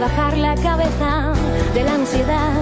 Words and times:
bajar 0.00 0.36
la 0.36 0.54
cabeza 0.54 1.32
de 1.74 1.82
la 1.84 1.94
ansiedad, 1.94 2.52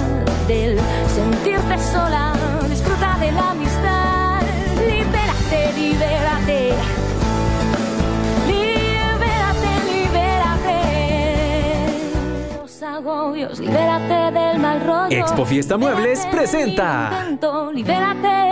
del 0.49 0.79
sentirte 1.15 1.79
sola, 1.79 2.33
disfruta 2.69 3.17
de 3.19 3.33
la 3.33 3.51
amistad, 3.51 4.41
libérate, 4.79 5.73
libérate. 5.77 6.73
Libérate, 8.47 9.71
libérate. 9.93 10.79
Los 12.63 12.83
agobios, 12.83 13.59
libérate 13.59 14.39
del 14.39 14.59
mal 14.59 14.81
rollo. 14.85 15.09
Expo 15.17 15.45
Fiesta 15.45 15.77
Muebles 15.77 16.19
Libérate 16.25 16.37
presenta. 16.37 17.11
intento, 17.23 17.73
Libérate, 17.73 18.46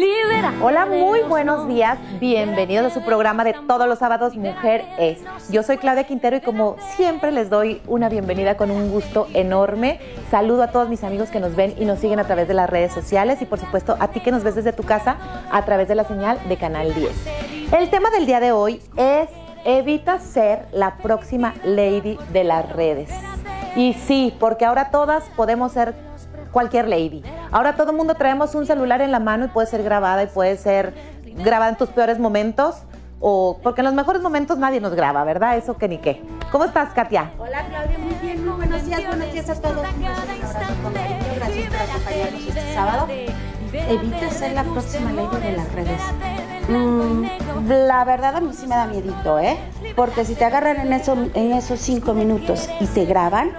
libérate. 0.00 0.56
Hola, 0.62 0.86
muy 0.86 1.20
buenos 1.20 1.68
días. 1.68 1.98
Bienvenidos 2.18 2.86
a 2.86 2.90
su 2.90 3.02
programa 3.02 3.44
de 3.44 3.54
todos 3.68 3.86
los 3.86 3.98
sábados 3.98 4.34
Mujer 4.34 4.84
es. 4.98 5.18
Yo 5.50 5.62
soy 5.62 5.76
Claudia 5.76 6.04
Quintero 6.04 6.36
y 6.36 6.40
como 6.40 6.76
siempre 6.96 7.32
les 7.32 7.50
doy 7.50 7.82
una 7.86 8.08
bienvenida 8.08 8.56
con 8.56 8.70
un 8.70 8.90
gusto 8.90 9.28
enorme. 9.34 10.00
Saludo 10.30 10.62
a 10.62 10.68
todos 10.68 10.88
mis 10.88 11.04
amigos 11.04 11.28
que 11.28 11.38
nos 11.38 11.54
ven 11.54 11.74
y 11.78 11.84
nos 11.84 11.98
siguen 11.98 12.18
a 12.18 12.24
través 12.24 12.48
de 12.48 12.54
las 12.54 12.70
redes 12.70 12.92
sociales 12.92 13.42
y 13.42 13.44
por 13.44 13.58
supuesto 13.58 13.96
a 14.00 14.08
ti 14.08 14.20
que 14.20 14.30
nos 14.30 14.42
ves 14.42 14.54
desde 14.54 14.72
tu 14.72 14.84
casa 14.84 15.16
a 15.50 15.64
través 15.66 15.86
de 15.86 15.94
la 15.94 16.04
señal 16.04 16.38
de 16.48 16.56
Canal 16.56 16.94
10. 16.94 17.72
El 17.72 17.90
tema 17.90 18.10
del 18.10 18.24
día 18.24 18.40
de 18.40 18.52
hoy 18.52 18.80
es 18.96 19.28
evita 19.66 20.18
ser 20.18 20.66
la 20.72 20.96
próxima 20.96 21.52
lady 21.62 22.18
de 22.32 22.44
las 22.44 22.72
redes. 22.72 23.10
Y 23.76 23.92
sí, 23.92 24.34
porque 24.40 24.64
ahora 24.64 24.90
todas 24.90 25.24
podemos 25.36 25.72
ser 25.72 25.94
cualquier 26.52 26.88
lady. 26.88 27.22
Ahora 27.52 27.74
todo 27.74 27.90
el 27.90 27.96
mundo 27.96 28.14
traemos 28.14 28.54
un 28.54 28.64
celular 28.64 29.00
en 29.00 29.10
la 29.10 29.18
mano 29.18 29.46
y 29.46 29.48
puede 29.48 29.66
ser 29.66 29.82
grabada 29.82 30.22
y 30.22 30.26
puede 30.28 30.56
ser 30.56 30.94
grabada 31.36 31.70
en 31.70 31.76
tus 31.76 31.88
peores 31.88 32.18
momentos 32.18 32.76
o 33.18 33.58
porque 33.62 33.80
en 33.80 33.86
los 33.86 33.94
mejores 33.94 34.22
momentos 34.22 34.56
nadie 34.56 34.80
nos 34.80 34.94
graba, 34.94 35.24
¿verdad? 35.24 35.58
Eso 35.58 35.76
que 35.76 35.88
ni 35.88 35.98
qué. 35.98 36.22
¿Cómo 36.52 36.64
estás, 36.64 36.92
Katia? 36.94 37.32
Hola 37.38 37.66
Claudia, 37.68 37.98
muy 37.98 38.14
bien, 38.22 38.46
muy 38.46 38.56
buenos 38.56 38.84
días, 38.84 39.06
buenos 39.06 39.32
días 39.32 39.50
a 39.50 39.54
todos. 39.60 39.76
Gracias 41.36 41.68
por 41.68 41.80
acompañarnos 41.80 42.40
este 42.48 42.74
sábado. 42.74 43.08
Evita 43.72 44.30
ser 44.30 44.52
la 44.52 44.64
próxima 44.64 45.12
ley 45.12 45.28
de 45.42 45.52
las 45.56 45.72
redes. 45.72 46.00
Mm, 46.68 47.24
la 47.68 48.04
verdad 48.04 48.36
a 48.36 48.40
mí 48.40 48.52
sí 48.52 48.66
me 48.68 48.76
da 48.76 48.86
miedito, 48.86 49.40
¿eh? 49.40 49.58
Porque 49.96 50.24
si 50.24 50.34
te 50.34 50.44
agarran 50.44 50.78
en, 50.78 50.92
eso, 50.92 51.16
en 51.34 51.52
esos 51.52 51.80
cinco 51.80 52.14
minutos 52.14 52.68
y 52.78 52.86
te 52.86 53.04
graban, 53.06 53.50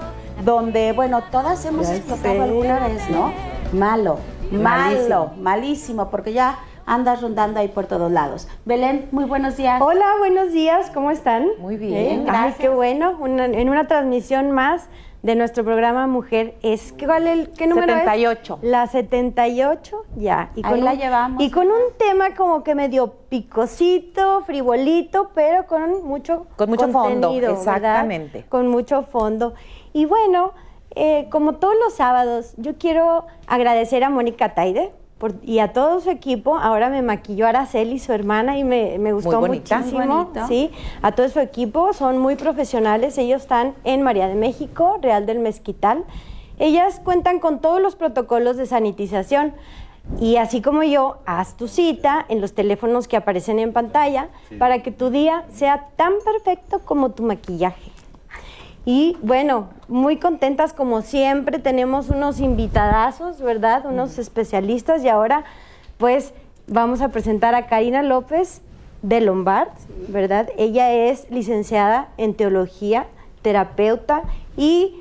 donde, 0.44 0.94
bueno, 0.94 1.23
todas 1.30 1.64
hemos 1.66 1.89
explotado 1.89 2.44
alguna 2.44 2.88
vez, 2.88 3.09
¿no? 3.09 3.50
Malo, 3.72 4.17
malo, 4.52 4.61
Malísimo. 4.64 5.33
malísimo, 5.38 6.09
porque 6.09 6.33
ya 6.33 6.59
andas 6.86 7.22
rondando 7.22 7.59
ahí 7.59 7.69
por 7.69 7.86
todos 7.86 8.11
lados. 8.11 8.47
Belén, 8.66 9.08
muy 9.11 9.23
buenos 9.25 9.55
días. 9.55 9.81
Hola, 9.81 10.05
buenos 10.19 10.52
días, 10.52 10.91
¿cómo 10.94 11.09
están? 11.11 11.47
Muy 11.59 11.78
bien, 11.78 11.94
¿Eh? 11.95 12.09
Ay, 12.19 12.23
gracias. 12.25 12.58
qué 12.58 12.69
bueno, 12.69 13.16
una- 13.19 13.45
en 13.45 13.69
una 13.69 13.88
transmisión 13.88 14.52
más 14.52 14.89
de 15.23 15.36
nuestro 15.36 15.63
programa 15.63 16.08
Mujer 16.08 16.55
es 16.63 16.94
¿cuál 17.00 17.28
el 17.28 17.50
qué 17.52 17.67
número 17.67 17.94
78. 17.94 18.59
es? 18.61 18.67
La 18.69 18.88
78, 18.88 20.03
ya. 20.16 20.50
Y 20.56 20.66
Ahí 20.66 20.81
la 20.81 20.91
un- 20.94 20.97
llevamos. 20.97 21.41
Y 21.44 21.50
con 21.52 21.67
un 21.67 21.94
tema 21.97 22.33
como 22.35 22.63
que 22.63 22.75
medio 22.75 23.13
picosito, 23.30 24.41
frivolito, 24.41 25.30
pero 25.33 25.66
con 25.67 26.03
mucho 26.06 26.47
Con 26.58 26.69
mucho 26.72 26.89
fondo, 26.89 27.31
exactamente. 27.38 28.45
Con 28.50 28.67
mucho 28.67 29.03
fondo. 29.03 29.53
Y 29.94 30.06
bueno, 30.06 30.52
eh, 30.95 31.28
como 31.31 31.53
todos 31.56 31.75
los 31.84 31.94
sábados, 31.94 32.53
yo 32.58 32.75
quiero 32.78 33.25
agradecer 33.47 34.03
a 34.03 34.09
Mónica 34.09 34.53
Taide 34.53 34.92
por- 35.17 35.36
y 35.44 35.59
a 35.59 35.72
todo 35.73 36.00
su 36.02 36.09
equipo. 36.09 36.58
Ahora 36.58 36.89
me 36.89 37.02
maquilló 37.02 37.47
Araceli, 37.47 38.00
su 38.00 38.11
hermana, 38.14 38.58
y 38.58 38.64
me, 38.64 38.97
me 39.00 39.14
gustó 39.14 39.39
bonita. 39.39 39.78
muchísimo. 39.80 40.06
Bonito. 40.25 40.47
Sí, 40.47 40.72
a 41.02 41.12
todo 41.14 41.30
su 41.30 41.39
equipo, 41.39 41.94
son 41.94 42.17
muy 42.17 42.36
profesionales. 42.36 43.17
Ellos 43.17 43.44
están 43.44 43.74
en 43.84 44.02
María 44.02 44.28
de 44.28 44.35
México, 44.35 44.97
Real 45.02 45.25
del 45.25 45.40
Mezquital. 45.40 46.03
Ellas 46.59 47.00
cuentan 47.03 47.40
con 47.40 47.59
todos 47.59 47.81
los 47.81 47.96
protocolos 47.96 48.58
de 48.58 48.66
sanitización. 48.66 49.53
Y 50.19 50.38
así 50.38 50.62
como 50.63 50.81
yo, 50.84 51.18
haz 51.28 51.56
tu 51.58 51.68
cita 51.68 52.25
en 52.28 52.41
los 52.41 52.53
teléfonos 52.53 53.08
que 53.08 53.16
aparecen 53.18 53.59
en 53.59 53.72
pantalla 53.72 54.29
para 54.58 54.81
que 54.81 54.91
tu 54.91 55.12
día 55.12 55.46
sea 55.53 55.88
tan 55.96 56.13
perfecto 56.25 56.79
como 56.84 57.12
tu 57.12 57.22
maquillaje. 57.23 57.91
Y 58.86 59.18
bueno, 59.22 59.69
muy 59.88 60.18
contentas 60.18 60.74
como 60.74 61.02
siempre, 61.02 61.59
tenemos 61.59 62.09
unos 62.09 62.40
invitadazos, 62.40 63.40
¿verdad? 63.42 63.86
Unos 63.86 64.18
especialistas 64.18 65.03
y 65.03 65.09
ahora 65.09 65.44
pues 65.97 66.34
vamos 66.68 67.02
a 67.02 67.09
presentar 67.09 67.53
a 67.53 67.68
Karina 67.68 68.02
López 68.02 68.62
de 69.03 69.22
Lombard, 69.22 69.70
¿verdad? 70.08 70.50
Ella 70.58 70.91
es 70.91 71.30
licenciada 71.30 72.09
en 72.18 72.34
teología, 72.34 73.06
terapeuta 73.41 74.24
y 74.58 74.96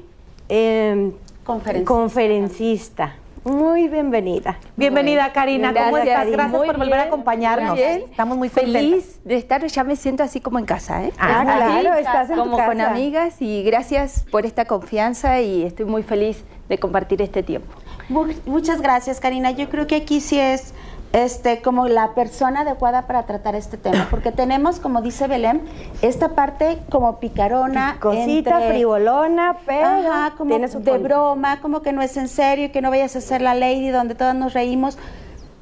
eh, 0.48 1.12
Conferencista. 1.44 1.92
conferencista. 1.92 3.14
Muy 3.44 3.88
bienvenida. 3.88 4.58
Bienvenida, 4.76 5.32
Karina. 5.32 5.72
¿Cómo 5.72 5.92
Gracias, 5.96 6.08
estás? 6.18 6.30
Gracias 6.30 6.58
Muy 6.58 6.66
por 6.66 6.76
volver 6.76 6.98
a 6.98 7.02
acompañarnos. 7.04 7.70
muy 7.70 7.78
bien. 7.78 8.02
Estamos 8.10 8.36
muy 8.36 8.50
contentas. 8.50 8.82
Feliz 8.82 9.20
de 9.24 9.36
estar, 9.36 9.64
ya 9.66 9.82
me 9.82 9.96
siento 9.96 10.22
así 10.22 10.40
como 10.40 10.58
en 10.58 10.66
casa, 10.66 11.04
¿eh? 11.04 11.12
Ah, 11.18 11.42
claro, 11.44 11.94
estás 11.94 12.28
en 12.28 12.36
tu 12.36 12.42
como 12.42 12.62
con 12.62 12.80
amigas 12.82 13.40
y 13.40 13.62
gracias 13.62 14.26
por 14.30 14.44
esta 14.44 14.66
confianza 14.66 15.40
y 15.40 15.62
estoy 15.62 15.86
muy 15.86 16.02
feliz 16.02 16.44
de 16.68 16.76
compartir 16.78 17.22
este 17.22 17.42
tiempo. 17.42 17.72
Mu- 18.10 18.26
Muchas 18.44 18.82
gracias, 18.82 19.20
Karina. 19.20 19.52
Yo 19.52 19.70
creo 19.70 19.86
que 19.86 19.96
aquí 19.96 20.20
sí 20.20 20.38
es 20.38 20.74
este 21.12 21.60
como 21.60 21.88
la 21.88 22.14
persona 22.14 22.60
adecuada 22.60 23.06
para 23.08 23.24
tratar 23.24 23.56
este 23.56 23.76
tema, 23.76 24.06
porque 24.10 24.30
tenemos, 24.30 24.78
como 24.78 25.02
dice 25.02 25.26
Belén, 25.26 25.62
esta 26.02 26.30
parte 26.30 26.78
como 26.88 27.18
picarona, 27.18 27.96
Cosita, 28.00 28.56
entre- 28.58 28.68
frivolona, 28.68 29.56
pero 29.66 29.86
Ajá, 29.86 30.34
como 30.36 30.50
tiene 30.50 30.68
su 30.68 30.80
de 30.80 30.98
broma, 30.98 31.60
como 31.60 31.82
que 31.82 31.92
no 31.92 32.00
es 32.00 32.16
en 32.16 32.28
serio, 32.28 32.70
que 32.70 32.80
no 32.80 32.90
vayas 32.90 33.16
a 33.16 33.20
ser 33.20 33.42
la 33.42 33.54
lady 33.54 33.88
donde 33.88 34.14
todas 34.14 34.36
nos 34.36 34.52
reímos. 34.52 34.98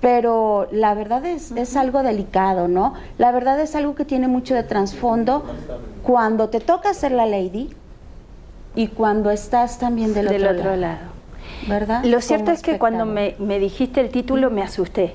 Pero 0.00 0.68
la 0.70 0.94
verdad 0.94 1.24
es, 1.26 1.50
es 1.52 1.76
algo 1.76 2.04
delicado, 2.04 2.68
¿no? 2.68 2.94
La 3.16 3.32
verdad 3.32 3.58
es 3.58 3.74
algo 3.74 3.96
que 3.96 4.04
tiene 4.04 4.28
mucho 4.28 4.54
de 4.54 4.62
trasfondo 4.62 5.44
cuando 6.04 6.50
te 6.50 6.60
toca 6.60 6.94
ser 6.94 7.10
la 7.10 7.26
lady 7.26 7.70
y 8.76 8.86
cuando 8.88 9.32
estás 9.32 9.78
también 9.78 10.14
del, 10.14 10.28
Del 10.28 10.42
otro, 10.46 10.58
otro 10.58 10.70
lado. 10.76 10.80
lado. 10.82 10.98
¿Verdad? 11.66 12.04
Lo 12.04 12.20
cierto 12.20 12.52
es 12.52 12.62
que 12.62 12.78
cuando 12.78 13.06
me, 13.06 13.34
me 13.40 13.58
dijiste 13.58 14.00
el 14.00 14.10
título 14.10 14.50
me 14.50 14.62
asusté 14.62 15.14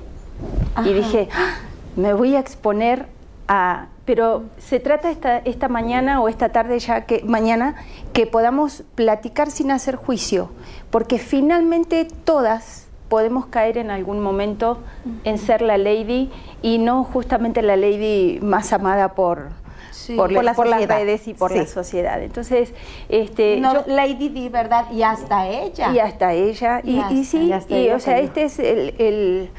Ajá. 0.74 0.88
y 0.88 0.92
dije, 0.94 1.28
"Ah, 1.34 1.56
me 1.96 2.12
voy 2.14 2.36
a 2.36 2.40
exponer 2.40 3.06
a... 3.48 3.86
Pero 4.04 4.42
se 4.58 4.80
trata 4.80 5.10
esta, 5.10 5.38
esta 5.38 5.68
mañana 5.68 6.20
o 6.20 6.28
esta 6.28 6.50
tarde 6.50 6.78
ya 6.78 7.06
que 7.06 7.22
mañana 7.24 7.74
que 8.12 8.26
podamos 8.26 8.82
platicar 8.94 9.50
sin 9.50 9.70
hacer 9.70 9.96
juicio, 9.96 10.50
porque 10.90 11.18
finalmente 11.18 12.06
todas 12.24 12.86
podemos 13.08 13.46
caer 13.46 13.78
en 13.78 13.90
algún 13.90 14.20
momento 14.20 14.78
en 15.24 15.38
ser 15.38 15.62
la 15.62 15.78
lady 15.78 16.30
y 16.60 16.76
no 16.78 17.02
justamente 17.04 17.62
la 17.62 17.76
lady 17.76 18.40
más 18.42 18.72
amada 18.74 19.14
por, 19.14 19.48
Sí. 19.90 20.16
por, 20.16 20.34
Por 20.34 20.44
la 20.44 20.52
por 20.54 20.66
las 20.66 20.86
redes 20.86 21.26
y 21.28 21.32
por 21.34 21.52
Sí. 21.52 21.58
la 21.58 21.66
sociedad. 21.66 22.20
Entonces, 22.22 22.74
este, 23.08 23.58
No, 23.58 23.72
yo- 23.72 23.84
Lady 23.86 24.28
Di, 24.28 24.48
¿verdad? 24.50 24.90
Y 24.92 25.02
hasta 25.02 25.46
ella. 25.48 25.92
y 25.92 25.98
hasta 25.98 26.32
ella. 26.34 26.80
Y 26.84 26.96
Y, 26.96 26.98
hasta- 27.00 27.14
y 27.14 27.24
sí, 27.24 27.50
y 27.68 27.74
ella 27.74 27.96
o 27.96 28.00
sea, 28.00 28.18
este 28.18 28.44
es 28.44 28.58
el, 28.58 28.94
el- 28.98 29.50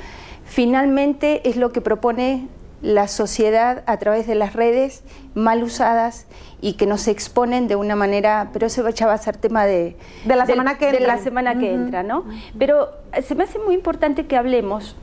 finalmente 0.45 1.47
es 1.49 1.57
lo 1.57 1.71
que 1.71 1.81
propone 1.81 2.47
la 2.81 3.07
sociedad 3.07 3.83
a 3.87 3.97
través 3.97 4.27
de 4.27 4.35
las 4.35 4.53
redes 4.53 5.03
mal 5.33 5.63
usadas 5.63 6.27
y 6.61 6.73
que 6.73 6.85
nos 6.85 7.07
exponen 7.07 7.67
de 7.67 7.75
una 7.75 7.95
manera, 7.95 8.49
pero 8.53 8.67
eso 8.67 8.87
ya 8.89 9.07
va 9.07 9.13
a 9.13 9.17
ser 9.17 9.37
tema 9.37 9.65
de, 9.65 9.97
De 10.25 10.35
la 10.35 10.45
semana 10.45 10.77
que 10.77 10.91
de 10.91 10.97
entra. 10.97 11.15
la 11.15 11.21
semana 11.21 11.57
que 11.57 11.73
entra, 11.73 12.03
¿no? 12.03 12.25
Pero 12.57 12.91
se 13.23 13.35
me 13.35 13.43
hace 13.43 13.59
muy 13.59 13.73
importante 13.73 14.27
que 14.27 14.37
hablemos 14.37 14.95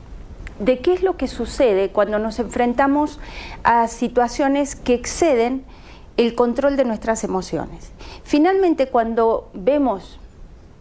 de 0.59 0.79
qué 0.79 0.93
es 0.93 1.03
lo 1.03 1.17
que 1.17 1.27
sucede 1.27 1.89
cuando 1.89 2.19
nos 2.19 2.39
enfrentamos 2.39 3.19
a 3.63 3.87
situaciones 3.87 4.75
que 4.75 4.93
exceden 4.93 5.65
el 6.17 6.35
control 6.35 6.77
de 6.77 6.85
nuestras 6.85 7.23
emociones. 7.23 7.91
Finalmente, 8.23 8.87
cuando 8.87 9.49
vemos 9.53 10.19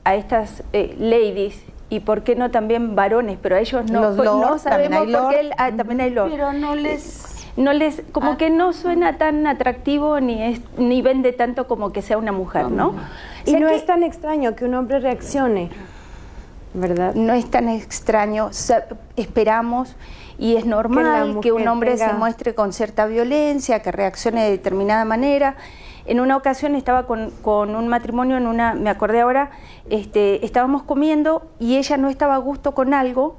a 0.05 0.15
estas 0.15 0.63
eh, 0.73 0.95
ladies 0.99 1.57
y 1.93 2.01
por 2.01 2.23
qué 2.23 2.35
no 2.37 2.51
también 2.51 2.97
varones, 2.97 3.37
pero 3.43 3.57
a 3.57 3.61
ellos 3.61 3.91
no, 3.91 4.01
Los 4.01 4.17
pues, 4.17 4.27
no 4.31 4.41
también 4.41 4.59
sabemos 4.61 4.99
hay 5.03 5.13
por 5.13 5.29
qué 5.35 5.41
el- 5.41 5.53
ah, 5.59 5.71
también 5.77 6.01
hay 6.01 6.09
lord. 6.11 6.31
Pero 6.31 6.53
no 6.55 6.75
les... 6.75 7.29
No 7.55 7.75
les, 7.75 8.03
como 8.13 8.31
Ah. 8.31 8.37
que 8.39 8.49
no 8.49 8.73
suena 8.73 9.19
tan 9.19 9.47
atractivo 9.47 10.19
ni 10.21 10.43
es, 10.43 10.61
ni 10.79 11.03
vende 11.03 11.35
tanto 11.35 11.69
como 11.69 11.93
que 11.93 12.01
sea 12.01 12.17
una 12.17 12.33
mujer, 12.33 12.71
¿no? 12.71 12.95
Y 13.45 13.51
O 13.51 13.53
sea 13.53 13.61
no 13.61 13.69
que- 13.69 13.75
es 13.75 13.85
tan 13.85 14.03
extraño 14.05 14.57
que 14.57 14.65
un 14.65 14.75
hombre 14.75 15.01
reaccione, 15.01 15.69
¿verdad? 16.73 17.15
no 17.15 17.35
es 17.35 17.51
tan 17.51 17.69
extraño, 17.69 18.49
esperamos 19.17 19.95
y 20.39 20.57
es 20.57 20.65
normal 20.65 21.41
que, 21.43 21.53
un 21.53 21.69
hombre 21.69 21.99
se 21.99 22.15
muestre 22.15 22.55
con 22.55 22.73
cierta 22.73 23.05
violencia, 23.05 23.81
que 23.83 23.93
reaccione 23.93 24.45
de 24.45 24.51
determinada 24.53 25.05
manera. 25.05 25.57
En 26.05 26.21
una 26.21 26.37
ocasión 26.37 26.75
estaba 26.75 27.07
con, 27.07 27.31
con 27.43 27.75
un 27.75 27.89
matrimonio, 27.89 28.37
en 28.37 28.47
una, 28.47 28.75
me 28.75 28.91
acordé 28.91 29.21
ahora, 29.21 29.51
este, 29.91 30.45
estábamos 30.45 30.83
comiendo 30.83 31.51
y 31.59 31.77
ella 31.77 31.97
no 31.97 32.09
estaba 32.09 32.35
a 32.35 32.39
gusto 32.39 32.75
con 32.75 32.95
algo 32.95 33.37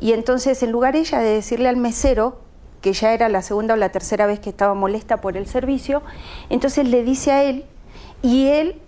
y 0.00 0.12
entonces 0.12 0.62
en 0.62 0.72
lugar 0.72 0.96
ella 0.96 1.18
de 1.18 1.34
decirle 1.34 1.68
al 1.68 1.76
mesero, 1.76 2.38
que 2.80 2.92
ya 2.92 3.14
era 3.14 3.30
la 3.30 3.40
segunda 3.40 3.74
o 3.74 3.76
la 3.78 3.88
tercera 3.88 4.26
vez 4.26 4.40
que 4.40 4.50
estaba 4.50 4.74
molesta 4.74 5.20
por 5.20 5.36
el 5.38 5.46
servicio, 5.46 6.02
entonces 6.50 6.86
le 6.86 7.02
dice 7.02 7.32
a 7.32 7.42
él 7.42 7.64
y 8.22 8.48
él 8.48 8.80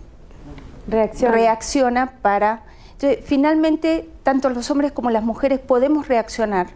reacciona, 0.87 1.33
reacciona 1.33 2.13
para... 2.21 2.63
Entonces, 2.91 3.19
finalmente, 3.25 4.09
tanto 4.23 4.49
los 4.49 4.69
hombres 4.71 4.91
como 4.91 5.09
las 5.09 5.23
mujeres 5.23 5.59
podemos 5.59 6.07
reaccionar. 6.07 6.67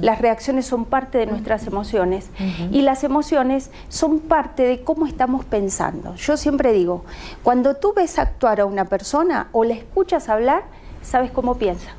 Las 0.00 0.20
reacciones 0.20 0.66
son 0.66 0.84
parte 0.84 1.18
de 1.18 1.26
nuestras 1.26 1.66
emociones 1.66 2.30
y 2.70 2.82
las 2.82 3.04
emociones 3.04 3.70
son 3.88 4.20
parte 4.20 4.62
de 4.62 4.82
cómo 4.82 5.06
estamos 5.06 5.44
pensando. 5.44 6.14
Yo 6.16 6.36
siempre 6.36 6.72
digo, 6.72 7.04
cuando 7.42 7.74
tú 7.74 7.92
ves 7.94 8.18
actuar 8.18 8.60
a 8.60 8.66
una 8.66 8.84
persona 8.84 9.48
o 9.52 9.64
la 9.64 9.74
escuchas 9.74 10.28
hablar, 10.28 10.64
sabes 11.02 11.30
cómo 11.30 11.56
piensa 11.56 11.94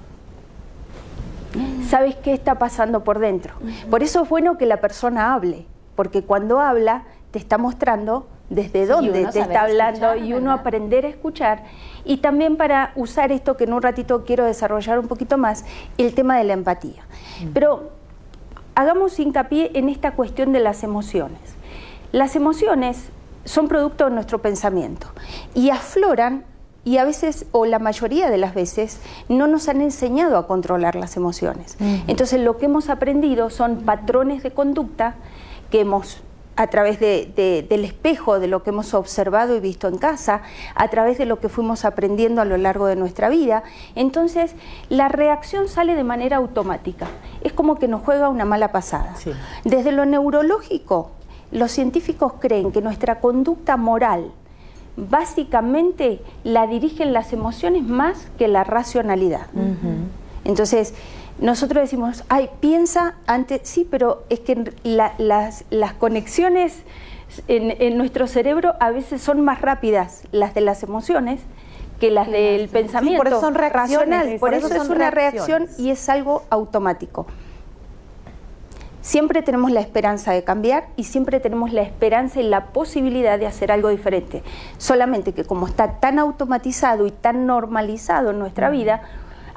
sabes 1.87 2.15
qué 2.15 2.33
está 2.33 2.55
pasando 2.55 3.03
por 3.03 3.19
dentro. 3.19 3.53
Por 3.89 4.03
eso 4.03 4.23
es 4.23 4.29
bueno 4.29 4.57
que 4.57 4.65
la 4.65 4.77
persona 4.77 5.33
hable, 5.33 5.65
porque 5.95 6.23
cuando 6.23 6.59
habla 6.59 7.03
te 7.31 7.39
está 7.39 7.57
mostrando 7.57 8.27
desde 8.49 8.85
dónde 8.85 9.25
te 9.27 9.39
está 9.39 9.63
hablando 9.63 10.15
y 10.15 10.33
uno 10.33 10.51
aprender 10.51 11.05
a 11.05 11.09
escuchar. 11.09 11.63
Y 12.05 12.17
también 12.17 12.55
para 12.55 12.93
usar 12.95 13.31
esto 13.31 13.57
que 13.57 13.65
en 13.65 13.73
un 13.73 13.81
ratito 13.81 14.23
quiero 14.23 14.45
desarrollar 14.45 14.99
un 14.99 15.07
poquito 15.07 15.37
más, 15.37 15.65
el 15.97 16.13
tema 16.13 16.37
de 16.37 16.45
la 16.45 16.53
empatía. 16.53 17.03
Mm. 17.43 17.49
Pero 17.53 17.91
hagamos 18.75 19.19
hincapié 19.19 19.71
en 19.73 19.89
esta 19.89 20.11
cuestión 20.11 20.53
de 20.53 20.59
las 20.59 20.83
emociones. 20.83 21.39
Las 22.11 22.35
emociones 22.35 23.09
son 23.43 23.67
producto 23.67 24.05
de 24.05 24.11
nuestro 24.11 24.41
pensamiento 24.41 25.07
y 25.53 25.69
afloran 25.69 26.45
y 26.83 26.99
a 26.99 27.03
veces, 27.03 27.47
o 27.51 27.65
la 27.65 27.79
mayoría 27.79 28.29
de 28.29 28.37
las 28.37 28.53
veces, 28.53 29.01
no 29.27 29.47
nos 29.47 29.67
han 29.67 29.81
enseñado 29.81 30.37
a 30.37 30.47
controlar 30.47 30.95
las 30.95 31.17
emociones. 31.17 31.75
Entonces 32.07 32.39
lo 32.39 32.57
que 32.57 32.67
hemos 32.67 32.87
aprendido 32.87 33.49
son 33.49 33.81
patrones 33.81 34.41
de 34.41 34.51
conducta 34.51 35.15
que 35.69 35.81
hemos 35.81 36.21
a 36.57 36.67
través 36.67 36.99
del 36.99 37.85
espejo 37.85 38.39
de 38.39 38.47
lo 38.47 38.63
que 38.63 38.71
hemos 38.71 38.93
observado 38.95 39.55
y 39.55 39.59
visto 39.59 39.87
en 39.87 39.97
casa, 39.97 40.41
a 40.75 40.87
través 40.89 41.17
de 41.19 41.25
lo 41.25 41.39
que 41.39 41.49
fuimos 41.49 41.85
aprendiendo 41.85 42.41
a 42.41 42.45
lo 42.45 42.57
largo 42.57 42.87
de 42.87 42.95
nuestra 42.95 43.29
vida. 43.29 43.63
Entonces, 43.95 44.55
la 44.89 45.07
reacción 45.07 45.69
sale 45.69 45.95
de 45.95 46.03
manera 46.03 46.37
automática. 46.37 47.07
Es 47.41 47.53
como 47.53 47.75
que 47.75 47.87
nos 47.87 48.01
juega 48.01 48.27
una 48.29 48.43
mala 48.43 48.71
pasada. 48.71 49.13
Desde 49.63 49.91
lo 49.91 50.05
neurológico, 50.05 51.11
los 51.51 51.71
científicos 51.71 52.33
creen 52.39 52.71
que 52.71 52.81
nuestra 52.81 53.19
conducta 53.19 53.77
moral, 53.77 54.31
básicamente 54.97 56.21
la 56.43 56.65
dirigen 56.65 57.13
las 57.13 57.33
emociones 57.33 57.83
más 57.83 58.29
que 58.39 58.47
la 58.47 58.63
racionalidad. 58.63 59.45
Entonces, 60.43 60.95
nosotros 61.39 61.83
decimos, 61.83 62.23
ay, 62.29 62.49
piensa 62.59 63.15
antes, 63.27 63.61
sí, 63.63 63.87
pero 63.89 64.23
es 64.29 64.39
que 64.39 64.71
las, 64.83 65.93
conexiones 65.99 66.79
en, 67.47 67.97
nuestro 67.97 68.27
cerebro 68.27 68.73
a 68.79 68.89
veces 68.91 69.21
son 69.21 69.41
más 69.41 69.61
rápidas, 69.61 70.23
las 70.31 70.55
de 70.55 70.61
las 70.61 70.81
emociones, 70.83 71.41
que 71.99 72.11
las 72.11 72.29
del 72.29 72.69
pensamiento 72.69 73.17
por 73.17 73.27
eso 73.27 73.41
son 73.41 73.55
reacciones, 73.55 74.39
Por, 74.39 74.53
eso, 74.53 74.73
es 74.73 74.89
una 74.89 75.11
reacción 75.11 75.67
y 75.77 75.91
es 75.91 76.09
algo 76.09 76.43
automático. 76.49 77.27
Siempre 79.01 79.41
tenemos 79.41 79.71
la 79.71 79.79
esperanza 79.79 80.33
de 80.33 80.43
cambiar 80.43 80.87
y 80.97 81.05
siempre 81.05 81.39
tenemos 81.39 81.71
la 81.71 81.81
esperanza 81.81 82.41
y 82.41 82.43
la 82.43 82.65
posibilidad 82.65 83.39
de 83.39 83.47
hacer 83.47 83.71
algo 83.71 83.89
diferente. 83.89 84.43
Solamente 84.77 85.33
que 85.33 85.45
como 85.45 85.65
está 85.65 85.99
tan 85.99 86.19
automatizado 86.19 87.07
y 87.07 87.11
tan 87.11 87.45
normalizado 87.45 88.31
en 88.31 88.39
nuestra 88.39 88.69
vida, 88.69 89.03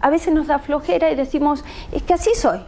a 0.01 0.11
veces 0.11 0.33
nos 0.35 0.47
da 0.47 0.59
flojera 0.59 1.11
y 1.11 1.15
decimos, 1.15 1.65
es 1.93 2.03
que 2.03 2.15
así 2.15 2.31
soy 2.35 2.61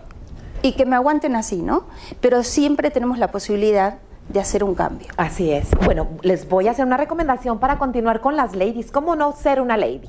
y 0.62 0.72
que 0.72 0.86
me 0.86 0.96
aguanten 0.96 1.36
así, 1.36 1.60
¿no? 1.62 1.84
Pero 2.20 2.42
siempre 2.42 2.90
tenemos 2.90 3.18
la 3.18 3.28
posibilidad 3.28 3.98
de 4.28 4.40
hacer 4.40 4.64
un 4.64 4.74
cambio. 4.74 5.08
Así 5.16 5.50
es. 5.50 5.68
Bueno, 5.84 6.08
les 6.22 6.48
voy 6.48 6.68
a 6.68 6.70
hacer 6.70 6.86
una 6.86 6.96
recomendación 6.96 7.58
para 7.58 7.78
continuar 7.78 8.20
con 8.20 8.36
las 8.36 8.54
ladies. 8.54 8.90
¿Cómo 8.90 9.16
no 9.16 9.32
ser 9.32 9.60
una 9.60 9.76
lady? 9.76 10.08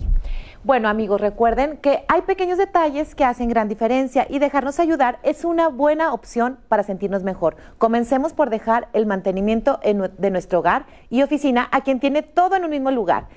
Bueno 0.65 0.87
amigos, 0.87 1.19
recuerden 1.19 1.75
que 1.75 2.05
hay 2.07 2.21
pequeños 2.21 2.57
detalles 2.57 3.15
que 3.15 3.25
hacen 3.25 3.49
gran 3.49 3.67
diferencia 3.67 4.25
y 4.29 4.39
dejarnos 4.39 4.79
ayudar 4.79 5.19
es 5.21 5.43
una 5.43 5.67
buena 5.67 6.13
opción 6.13 6.57
para 6.69 6.83
sentirnos 6.83 7.21
mejor. 7.21 7.57
Comencemos 7.77 8.31
por 8.31 8.49
dejar 8.49 8.87
el 8.93 9.05
mantenimiento 9.05 9.81
de 9.83 10.31
nuestro 10.31 10.59
hogar 10.59 10.85
y 11.09 11.21
oficina 11.21 11.67
a 11.73 11.81
quien 11.81 11.99
tiene 11.99 12.21
todo 12.21 12.55
en 12.55 12.63
un 12.63 12.69
mismo 12.69 12.91
lugar. 12.91 13.27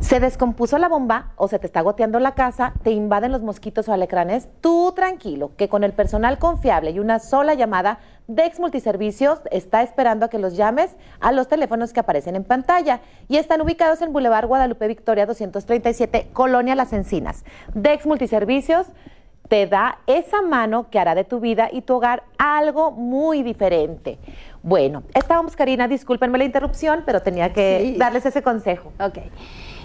Se 0.00 0.18
descompuso 0.18 0.76
la 0.78 0.88
bomba 0.88 1.30
o 1.36 1.46
se 1.46 1.60
te 1.60 1.66
está 1.66 1.82
goteando 1.82 2.18
la 2.18 2.34
casa, 2.34 2.72
te 2.82 2.90
invaden 2.90 3.30
los 3.30 3.42
mosquitos 3.42 3.88
o 3.88 3.92
alecranes, 3.92 4.48
tú 4.60 4.92
tranquilo, 4.94 5.52
que 5.56 5.68
con 5.68 5.84
el 5.84 5.92
personal 5.92 6.38
confiable 6.40 6.90
y 6.90 6.98
una 6.98 7.20
sola 7.20 7.54
llamada, 7.54 8.00
Dex 8.28 8.58
Multiservicios 8.58 9.38
está 9.52 9.82
esperando 9.82 10.26
a 10.26 10.28
que 10.28 10.38
los 10.38 10.56
llames 10.56 10.96
a 11.20 11.30
los 11.30 11.46
teléfonos 11.46 11.92
que 11.92 12.00
aparecen 12.00 12.34
en 12.34 12.44
pantalla 12.44 13.00
y 13.28 13.36
están 13.36 13.60
ubicados 13.60 14.02
en 14.02 14.12
Boulevard 14.12 14.46
Guadalupe 14.46 14.88
Victoria 14.88 15.26
237, 15.26 16.28
Colonia 16.32 16.74
Las 16.74 16.92
Encinas. 16.92 17.44
Dex 17.74 18.04
Multiservicios 18.04 18.88
te 19.48 19.66
da 19.68 19.98
esa 20.08 20.42
mano 20.42 20.90
que 20.90 20.98
hará 20.98 21.14
de 21.14 21.22
tu 21.22 21.38
vida 21.38 21.68
y 21.72 21.82
tu 21.82 21.94
hogar 21.94 22.24
algo 22.36 22.90
muy 22.90 23.44
diferente. 23.44 24.18
Bueno, 24.62 25.04
estábamos, 25.14 25.54
Karina, 25.54 25.86
discúlpenme 25.86 26.38
la 26.38 26.44
interrupción, 26.44 27.04
pero 27.06 27.22
tenía 27.22 27.52
que 27.52 27.94
darles 27.96 28.26
ese 28.26 28.42
consejo. 28.42 28.92
Ok. 28.98 29.18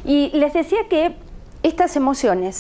Y 0.03 0.31
les 0.33 0.53
decía 0.53 0.87
que 0.89 1.15
estas 1.61 1.95
emociones, 1.95 2.59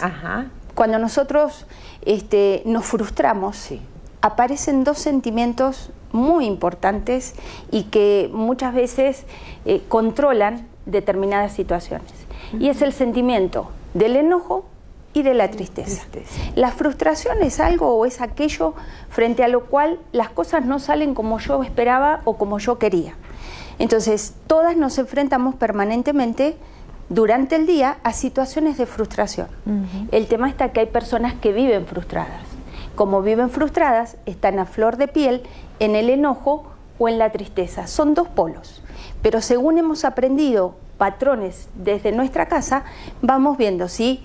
cuando 0.75 0.99
nosotros 0.99 1.65
este, 2.05 2.61
nos 2.65 2.85
frustramos, 2.85 3.71
aparecen 4.21 4.83
dos 4.83 4.99
sentimientos 4.99 5.91
muy 6.11 6.45
importantes 6.45 7.35
y 7.71 7.83
que 7.83 8.29
muchas 8.33 8.73
veces 8.73 9.25
eh, 9.65 9.81
controlan 9.87 10.67
determinadas 10.85 11.53
situaciones. 11.53 12.11
Y 12.59 12.69
es 12.69 12.81
el 12.81 12.93
sentimiento 12.93 13.69
del 13.93 14.15
enojo 14.15 14.65
y 15.13 15.23
de 15.23 15.33
la 15.33 15.51
tristeza. 15.51 16.05
La 16.55 16.71
frustración 16.71 17.41
es 17.41 17.59
algo 17.59 17.95
o 17.95 18.05
es 18.05 18.21
aquello 18.21 18.73
frente 19.09 19.43
a 19.43 19.47
lo 19.47 19.65
cual 19.65 19.99
las 20.11 20.29
cosas 20.29 20.65
no 20.65 20.79
salen 20.79 21.13
como 21.13 21.39
yo 21.39 21.63
esperaba 21.63 22.21
o 22.25 22.37
como 22.37 22.59
yo 22.59 22.77
quería. 22.77 23.15
Entonces, 23.79 24.35
todas 24.47 24.77
nos 24.77 24.97
enfrentamos 24.97 25.55
permanentemente 25.55 26.55
durante 27.09 27.55
el 27.55 27.65
día 27.65 27.97
a 28.03 28.13
situaciones 28.13 28.77
de 28.77 28.85
frustración. 28.85 29.47
El 30.11 30.27
tema 30.27 30.49
está 30.49 30.71
que 30.71 30.81
hay 30.81 30.85
personas 30.85 31.33
que 31.33 31.51
viven 31.51 31.85
frustradas. 31.85 32.51
Como 32.95 33.21
viven 33.21 33.49
frustradas, 33.49 34.17
están 34.25 34.59
a 34.59 34.65
flor 34.65 34.97
de 34.97 35.07
piel 35.07 35.43
en 35.79 35.95
el 35.95 36.09
enojo 36.09 36.65
o 36.99 37.09
en 37.09 37.17
la 37.17 37.31
tristeza. 37.31 37.87
Son 37.87 38.13
dos 38.13 38.27
polos. 38.27 38.83
Pero 39.21 39.41
según 39.41 39.77
hemos 39.77 40.05
aprendido 40.05 40.75
patrones 40.97 41.69
desde 41.75 42.11
nuestra 42.11 42.47
casa, 42.47 42.83
vamos 43.21 43.57
viendo 43.57 43.87
si 43.87 44.21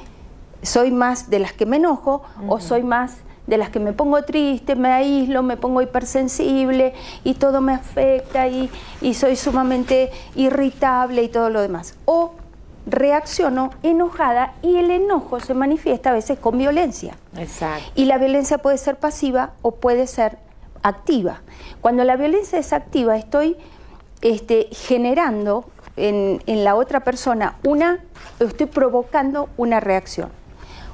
soy 0.62 0.90
más 0.90 1.30
de 1.30 1.38
las 1.38 1.52
que 1.52 1.66
me 1.66 1.76
enojo 1.76 2.22
o 2.48 2.60
soy 2.60 2.82
más 2.82 3.18
de 3.46 3.58
las 3.58 3.70
que 3.70 3.78
me 3.78 3.92
pongo 3.92 4.22
triste, 4.22 4.74
me 4.74 4.88
aíslo, 4.92 5.42
me 5.42 5.56
pongo 5.56 5.80
hipersensible 5.80 6.94
y 7.24 7.34
todo 7.34 7.60
me 7.60 7.72
afecta 7.72 8.48
y, 8.48 8.70
y 9.00 9.14
soy 9.14 9.36
sumamente 9.36 10.10
irritable 10.34 11.22
y 11.22 11.28
todo 11.28 11.48
lo 11.50 11.60
demás. 11.60 11.94
O 12.04 12.32
reacciono 12.86 13.70
enojada 13.82 14.54
y 14.62 14.76
el 14.76 14.90
enojo 14.90 15.40
se 15.40 15.54
manifiesta 15.54 16.10
a 16.10 16.12
veces 16.12 16.38
con 16.38 16.56
violencia. 16.56 17.16
Exacto. 17.36 17.90
Y 17.94 18.04
la 18.04 18.18
violencia 18.18 18.58
puede 18.58 18.78
ser 18.78 18.96
pasiva 18.96 19.52
o 19.62 19.72
puede 19.72 20.06
ser 20.06 20.38
activa. 20.82 21.42
Cuando 21.80 22.04
la 22.04 22.16
violencia 22.16 22.58
es 22.58 22.72
activa, 22.72 23.16
estoy 23.16 23.56
este, 24.22 24.68
generando 24.70 25.64
en, 25.96 26.42
en 26.46 26.64
la 26.64 26.76
otra 26.76 27.00
persona 27.00 27.56
una, 27.64 28.04
estoy 28.38 28.66
provocando 28.66 29.48
una 29.56 29.80
reacción. 29.80 30.30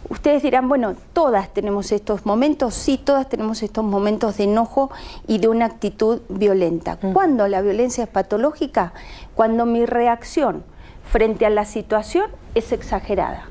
Ustedes 0.08 0.42
dirán, 0.42 0.68
bueno, 0.68 0.94
todas 1.12 1.52
tenemos 1.54 1.92
estos 1.92 2.26
momentos, 2.26 2.74
sí, 2.74 2.98
todas 2.98 3.28
tenemos 3.28 3.62
estos 3.62 3.84
momentos 3.84 4.36
de 4.36 4.44
enojo 4.44 4.90
y 5.26 5.38
de 5.38 5.48
una 5.48 5.66
actitud 5.66 6.20
violenta. 6.28 6.98
Cuando 7.14 7.46
la 7.48 7.62
violencia 7.62 8.04
es 8.04 8.10
patológica, 8.10 8.92
cuando 9.34 9.64
mi 9.64 9.86
reacción 9.86 10.64
frente 11.12 11.44
a 11.44 11.50
la 11.50 11.66
situación 11.66 12.24
es 12.54 12.72
exagerada. 12.72 13.50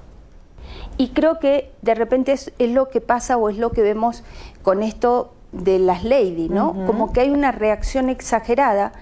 Y 0.97 1.09
creo 1.09 1.39
que 1.39 1.71
de 1.83 1.93
repente 1.93 2.31
es, 2.31 2.51
lo 2.57 2.89
que 2.89 3.01
pasa 3.01 3.37
o 3.37 3.49
es 3.49 3.57
lo 3.57 3.71
que 3.71 3.83
vemos 3.83 4.23
con 4.63 4.81
esto 4.81 5.33
de 5.51 5.77
las 5.77 6.03
lady, 6.03 6.49
¿no? 6.49 6.73
Como 6.87 7.13
que 7.13 7.21
hay 7.21 7.29
una 7.29 7.51
reacción 7.51 8.09
exagerada 8.09 8.93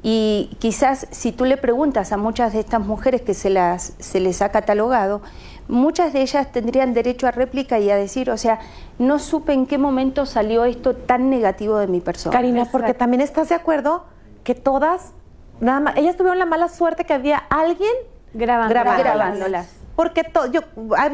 y 0.00 0.56
quizás 0.60 1.08
si 1.10 1.32
tú 1.32 1.44
le 1.44 1.56
preguntas 1.56 2.12
a 2.12 2.16
muchas 2.16 2.52
de 2.52 2.60
estas 2.60 2.86
mujeres 2.86 3.22
que 3.22 3.34
se, 3.34 3.50
las, 3.50 3.94
se 3.98 4.20
les 4.20 4.42
ha 4.42 4.50
catalogado, 4.50 5.20
muchas 5.66 6.12
de 6.12 6.22
ellas 6.22 6.52
tendrían 6.52 6.94
derecho 6.94 7.26
a 7.26 7.32
réplica 7.32 7.80
y 7.80 7.90
a 7.90 7.96
decir, 7.96 8.30
o 8.30 8.36
sea, 8.36 8.60
no 9.00 9.18
supe 9.18 9.54
en 9.54 9.66
qué 9.66 9.76
momento 9.76 10.24
salió 10.24 10.66
esto 10.66 10.94
tan 10.94 11.30
negativo 11.30 11.78
de 11.78 11.88
mi 11.88 12.00
persona. 12.00 12.32
Karina, 12.32 12.66
porque 12.70 12.94
también 12.94 13.22
estás 13.22 13.48
de 13.48 13.56
acuerdo 13.56 14.04
que 14.44 14.54
todas 14.54 15.14
Nada 15.60 15.80
más, 15.80 15.96
ellas 15.96 16.16
tuvieron 16.16 16.38
la 16.38 16.46
mala 16.46 16.68
suerte 16.68 17.04
que 17.04 17.14
había 17.14 17.38
alguien 17.50 17.92
grabándolas. 18.32 19.68
Porque 19.96 20.22
yo, 20.50 20.62
ha, 20.96 21.10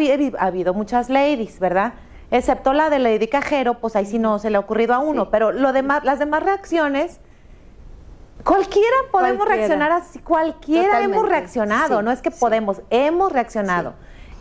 habido 0.46 0.74
muchas 0.74 1.10
ladies, 1.10 1.60
¿verdad? 1.60 1.92
Excepto 2.30 2.72
la 2.72 2.90
de 2.90 2.98
Lady 2.98 3.28
Cajero, 3.28 3.74
pues 3.74 3.96
ahí 3.96 4.06
sí 4.06 4.18
no 4.18 4.38
se 4.38 4.50
le 4.50 4.56
ha 4.56 4.60
ocurrido 4.60 4.94
a 4.94 4.98
uno. 4.98 5.30
Pero 5.30 5.52
lo 5.52 5.72
demás, 5.72 6.04
las 6.04 6.18
demás 6.18 6.42
reacciones 6.42 7.20
Cualquiera 8.44 8.96
podemos 9.10 9.38
Cualquiera. 9.38 9.56
reaccionar 9.56 9.92
así, 9.92 10.18
cualquiera 10.20 10.84
Totalmente. 10.84 11.16
hemos 11.16 11.28
reaccionado, 11.28 11.98
Sí, 11.98 12.04
no 12.04 12.10
es 12.10 12.22
que 12.22 12.30
sí. 12.30 12.40
podemos, 12.40 12.82
hemos 12.90 13.32
reaccionado 13.32 13.94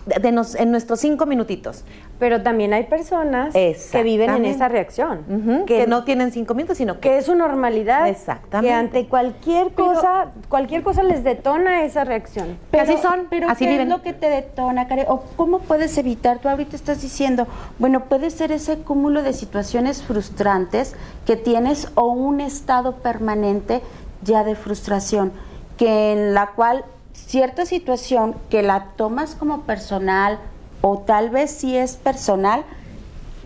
de- 0.05 0.31
nos- 0.31 0.55
en 0.55 0.71
nuestros 0.71 0.99
cinco 0.99 1.25
minutitos. 1.25 1.83
Pero 2.19 2.41
también 2.43 2.73
hay 2.73 2.83
personas 2.83 3.53
que 3.53 4.03
viven 4.03 4.29
en 4.31 4.45
esa 4.45 4.67
reacción. 4.67 5.63
Que, 5.65 5.87
no 5.87 6.03
tienen 6.03 6.31
cinco 6.31 6.53
minutos, 6.53 6.77
sino 6.77 6.95
que 6.95 7.09
que 7.09 7.17
es 7.19 7.25
su 7.25 7.35
normalidad. 7.35 8.07
Exactamente. 8.09 8.67
Que 8.67 8.73
ante 8.73 9.05
cualquier 9.07 9.69
Pero- 9.69 9.93
cosa, 9.93 10.27
cualquier 10.49 10.83
cosa 10.83 11.01
les 11.03 11.23
detona 11.23 11.83
esa 11.85 12.03
reacción. 12.03 12.57
Que 12.71 12.79
así 12.81 12.97
son, 13.01 13.27
pero 13.29 13.49
así 13.49 13.63
¿qué 13.65 13.71
viven. 13.71 13.87
es 13.91 13.97
lo 13.97 14.01
que 14.03 14.13
te 14.13 14.29
detona, 14.29 14.87
Karen? 14.87 15.05
¿O 15.07 15.21
cómo 15.37 15.59
puedes 15.59 15.97
evitar? 15.97 16.39
Tú 16.39 16.49
ahorita 16.49 16.75
estás 16.75 17.01
diciendo, 17.01 17.47
bueno, 17.77 18.05
puede 18.05 18.29
ser 18.31 18.51
ese 18.51 18.77
cúmulo 18.79 19.23
de 19.23 19.33
situaciones 19.33 20.03
frustrantes 20.03 20.95
que 21.25 21.35
tienes 21.37 21.87
o 21.95 22.07
un 22.11 22.41
estado 22.41 22.95
permanente 22.97 23.81
ya 24.23 24.43
de 24.43 24.55
frustración, 24.55 25.31
que 25.77 26.11
en 26.11 26.33
la 26.33 26.47
cual 26.47 26.83
cierta 27.27 27.65
situación 27.65 28.35
que 28.49 28.61
la 28.61 28.87
tomas 28.95 29.35
como 29.35 29.61
personal 29.61 30.39
o 30.81 30.99
tal 30.99 31.29
vez 31.29 31.51
si 31.51 31.75
es 31.75 31.97
personal, 31.97 32.63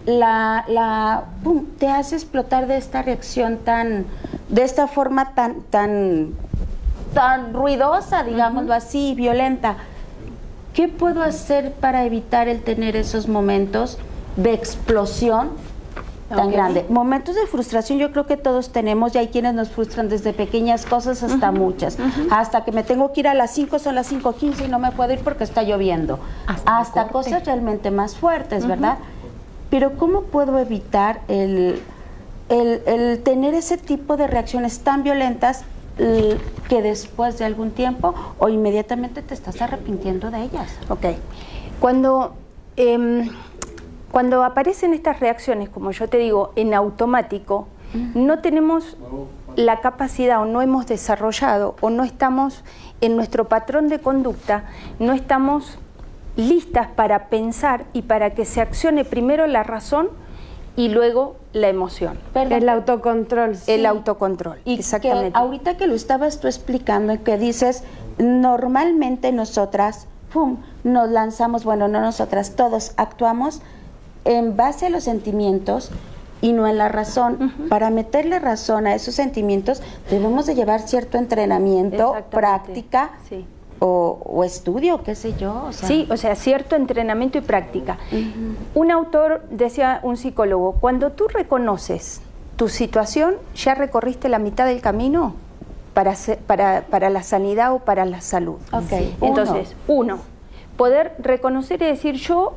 la, 0.06 0.66
la 0.68 1.26
te 1.80 1.88
hace 1.88 2.16
explotar 2.16 2.68
de 2.68 2.78
esta 2.78 3.02
reacción 3.02 3.58
tan, 3.58 4.06
de 4.50 4.64
esta 4.64 4.88
forma 4.88 5.34
tan, 5.34 5.62
tan, 5.64 6.34
tan 7.14 7.54
ruidosa, 7.54 8.24
digámoslo 8.24 8.74
así, 8.74 9.16
violenta. 9.16 9.78
¿Qué 10.74 10.88
puedo 10.88 11.22
hacer 11.22 11.72
para 11.74 12.04
evitar 12.04 12.48
el 12.48 12.62
tener 12.62 12.96
esos 12.96 13.28
momentos 13.28 13.98
de 14.36 14.54
explosión 14.54 15.52
tan 16.36 16.52
grande? 16.52 16.86
Momentos 16.90 17.36
de 17.36 17.48
frustración 17.48 18.00
yo 18.00 18.12
creo 18.12 18.26
que 18.26 18.38
todos 18.38 18.72
tenemos 18.72 19.16
y 19.16 19.18
hay 19.18 19.28
quienes 19.28 19.54
nos 19.54 19.70
frustran 19.70 20.10
desde 20.10 20.34
pequeñas 20.34 20.86
cosas 20.86 21.24
hasta 21.24 21.52
muchas. 21.52 21.98
Hasta 22.32 22.66
que 22.66 22.72
me 22.72 22.84
tengo 22.84 23.14
que 23.14 23.22
ir 23.22 23.28
a 23.28 23.34
las 23.34 23.52
5, 23.52 23.80
son 23.80 23.96
las 23.96 24.12
5.15 24.12 24.66
y 24.66 24.68
no 24.68 24.80
me 24.80 24.92
puedo 24.92 25.14
ir 25.14 25.20
porque 25.20 25.44
está 25.44 25.64
lloviendo. 25.64 26.20
Hasta 26.66 27.08
cosas 27.08 27.46
realmente 27.46 27.92
más 27.92 28.16
fuertes, 28.16 28.68
¿verdad? 28.68 28.98
Pero 29.70 29.98
¿cómo 29.98 30.24
puedo 30.24 30.60
evitar 30.60 31.22
el, 31.28 31.82
el, 32.50 32.82
el 32.86 33.24
tener 33.24 33.54
ese 33.54 33.78
tipo 33.78 34.18
de 34.18 34.28
reacciones 34.28 34.80
tan 34.80 35.04
violentas 35.04 35.64
que 35.98 36.82
después 36.82 37.38
de 37.38 37.46
algún 37.46 37.72
tiempo 37.72 38.16
o 38.40 38.50
inmediatamente 38.50 39.22
te 39.22 39.34
estás 39.34 39.62
arrepintiendo 39.62 40.32
de 40.32 40.44
ellas? 40.44 40.72
Ok. 40.90 41.06
Cuando, 41.80 42.34
em, 42.76 43.30
cuando 44.14 44.44
aparecen 44.44 44.94
estas 44.94 45.20
reacciones, 45.20 45.70
como 45.70 45.90
yo 45.90 46.08
te 46.08 46.20
digo, 46.20 46.54
en 46.56 46.76
automático, 46.76 47.68
no 48.14 48.42
tenemos 48.42 48.96
la 49.56 49.82
capacidad 49.82 50.40
o 50.40 50.46
no 50.46 50.62
hemos 50.62 50.86
desarrollado 50.86 51.76
o 51.82 51.90
no 51.90 52.04
estamos 52.04 52.64
en 53.02 53.16
nuestro 53.16 53.48
patrón 53.50 53.88
de 53.88 53.98
conducta, 53.98 54.66
no 55.00 55.14
estamos 55.14 55.80
listas 56.36 56.90
para 56.90 57.28
pensar 57.30 57.86
y 57.92 58.04
para 58.04 58.36
que 58.36 58.46
se 58.46 58.62
accione 58.62 59.04
primero 59.04 59.48
la 59.48 59.64
razón 59.64 60.10
y 60.76 60.90
luego 60.90 61.38
la 61.52 61.70
emoción. 61.70 62.20
Perdón. 62.34 62.54
El 62.54 62.70
autocontrol. 62.70 63.58
El 63.66 63.84
autocontrol. 63.88 64.60
Y 64.64 64.76
exactamente. 64.76 65.32
que 65.32 65.38
ahorita 65.40 65.76
que 65.76 65.88
lo 65.88 65.96
estabas 65.96 66.40
tú 66.40 66.46
explicando, 66.46 67.24
que 67.24 67.40
dices, 67.40 67.84
normalmente 68.20 69.32
nosotras, 69.32 70.06
pum, 70.32 70.58
nos 70.84 71.10
lanzamos, 71.10 71.64
bueno, 71.64 71.88
no 71.88 72.00
nosotras, 72.00 72.56
todos 72.56 72.94
actuamos 72.98 73.64
en 74.26 74.56
base 74.56 74.86
a 74.88 74.90
los 74.90 75.04
sentimientos 75.04 75.92
y 76.42 76.52
no 76.54 76.68
en 76.68 76.78
la 76.78 76.90
razón. 76.90 77.54
Para 77.70 77.90
meterle 77.90 78.40
razón 78.40 78.86
a 78.88 78.96
esos 78.96 79.16
sentimientos 79.16 79.82
debemos 80.10 80.46
de 80.46 80.56
llevar 80.56 80.82
cierto 80.82 81.18
entrenamiento, 81.18 82.16
práctica 82.30 83.12
Sí. 83.30 83.46
o, 83.80 84.20
o 84.26 84.44
estudio, 84.44 85.04
qué 85.04 85.16
sé 85.16 85.34
yo. 85.38 85.66
o 85.68 85.72
sea. 85.74 85.88
Sí, 85.88 86.08
o 86.12 86.18
sea, 86.18 86.36
cierto 86.36 86.76
entrenamiento 86.76 87.38
y 87.38 87.42
práctica. 87.42 87.98
Un 88.76 88.92
autor 88.92 89.44
decía, 89.52 90.00
un 90.04 90.18
psicólogo, 90.18 90.74
cuando 90.82 91.12
tú 91.12 91.28
reconoces 91.28 92.22
tu 92.56 92.68
situación, 92.70 93.36
ya 93.56 93.74
recorriste 93.76 94.30
la 94.30 94.38
mitad 94.40 94.66
del 94.66 94.82
camino 94.82 95.36
para, 95.94 96.14
para, 96.46 96.84
para 96.90 97.10
la 97.10 97.24
sanidad 97.24 97.74
o 97.74 97.80
para 97.80 98.04
la 98.06 98.20
salud. 98.22 98.58
Entonces, 99.22 99.76
uno, 99.88 100.20
poder 100.78 101.16
reconocer 101.20 101.82
y 101.82 101.86
decir 101.86 102.16
yo 102.16 102.54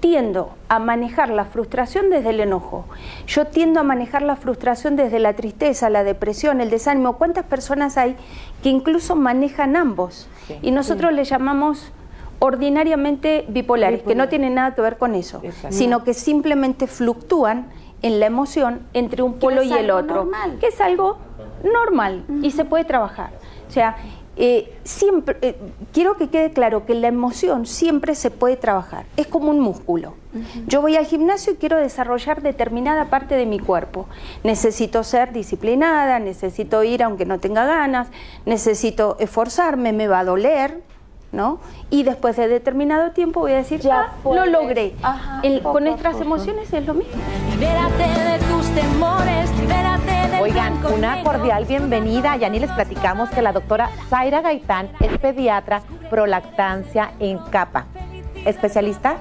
tiendo 0.00 0.54
a 0.68 0.78
manejar 0.78 1.30
la 1.30 1.44
frustración 1.44 2.10
desde 2.10 2.30
el 2.30 2.40
enojo. 2.40 2.86
Yo 3.26 3.46
tiendo 3.46 3.80
a 3.80 3.82
manejar 3.82 4.22
la 4.22 4.36
frustración 4.36 4.96
desde 4.96 5.18
la 5.18 5.34
tristeza, 5.34 5.90
la 5.90 6.04
depresión, 6.04 6.60
el 6.60 6.70
desánimo. 6.70 7.18
¿Cuántas 7.18 7.44
personas 7.44 7.96
hay 7.96 8.16
que 8.62 8.70
incluso 8.70 9.14
manejan 9.14 9.76
ambos? 9.76 10.28
y 10.62 10.72
nosotros 10.72 11.12
le 11.12 11.24
llamamos 11.24 11.92
ordinariamente 12.40 13.44
bipolares, 13.48 14.02
que 14.02 14.14
no 14.14 14.28
tienen 14.28 14.54
nada 14.54 14.74
que 14.74 14.80
ver 14.80 14.96
con 14.96 15.14
eso, 15.14 15.42
sino 15.68 16.04
que 16.04 16.14
simplemente 16.14 16.86
fluctúan 16.86 17.68
en 18.02 18.18
la 18.18 18.26
emoción 18.26 18.80
entre 18.94 19.22
un 19.22 19.34
polo 19.34 19.62
y 19.62 19.72
el 19.72 19.90
otro, 19.90 20.24
normal. 20.24 20.56
que 20.58 20.68
es 20.68 20.80
algo 20.80 21.18
normal 21.62 22.24
y 22.42 22.50
se 22.50 22.64
puede 22.64 22.84
trabajar. 22.84 23.30
O 23.68 23.72
sea, 23.72 23.96
eh, 24.36 24.72
siempre 24.84 25.36
eh, 25.42 25.56
quiero 25.92 26.16
que 26.16 26.28
quede 26.28 26.52
claro 26.52 26.86
que 26.86 26.94
la 26.94 27.08
emoción 27.08 27.66
siempre 27.66 28.14
se 28.14 28.30
puede 28.30 28.56
trabajar. 28.56 29.04
Es 29.16 29.26
como 29.26 29.50
un 29.50 29.60
músculo. 29.60 30.14
Yo 30.68 30.80
voy 30.80 30.96
al 30.96 31.06
gimnasio 31.06 31.52
y 31.52 31.56
quiero 31.56 31.76
desarrollar 31.76 32.40
determinada 32.40 33.06
parte 33.06 33.34
de 33.36 33.46
mi 33.46 33.58
cuerpo. 33.58 34.06
Necesito 34.44 35.02
ser 35.02 35.32
disciplinada, 35.32 36.20
necesito 36.20 36.84
ir 36.84 37.02
aunque 37.02 37.26
no 37.26 37.40
tenga 37.40 37.64
ganas, 37.64 38.08
necesito 38.46 39.16
esforzarme, 39.18 39.92
me 39.92 40.06
va 40.06 40.20
a 40.20 40.24
doler, 40.24 40.82
¿no? 41.32 41.58
Y 41.90 42.04
después 42.04 42.36
de 42.36 42.46
determinado 42.48 43.10
tiempo 43.10 43.40
voy 43.40 43.52
a 43.52 43.56
decir, 43.56 43.80
Ya 43.80 44.00
"Ah, 44.02 44.12
lo 44.16 44.22
puedes". 44.22 44.50
logré. 44.52 44.94
Ajá, 45.02 45.40
El- 45.42 45.58
poco 45.60 45.72
con 45.74 45.84
nuestras 45.84 46.12
poco. 46.14 46.24
emociones 46.24 46.72
es 46.72 46.86
lo 46.86 46.94
mismo. 46.94 47.12
Libérate 47.50 48.04
de 48.30 48.38
tus 48.46 48.66
temores, 48.70 49.50
libérate 49.60 50.19
Oigan, 50.40 50.82
una 50.86 51.22
cordial 51.22 51.66
bienvenida. 51.66 52.34
Ya 52.38 52.48
ni 52.48 52.58
les 52.60 52.72
platicamos 52.72 53.28
que 53.28 53.42
la 53.42 53.52
doctora 53.52 53.90
Zaira 54.08 54.40
Gaitán 54.40 54.88
es 54.98 55.18
pediatra 55.18 55.82
prolactancia 56.08 57.12
en 57.20 57.36
capa. 57.50 57.84
Especialista, 58.46 59.18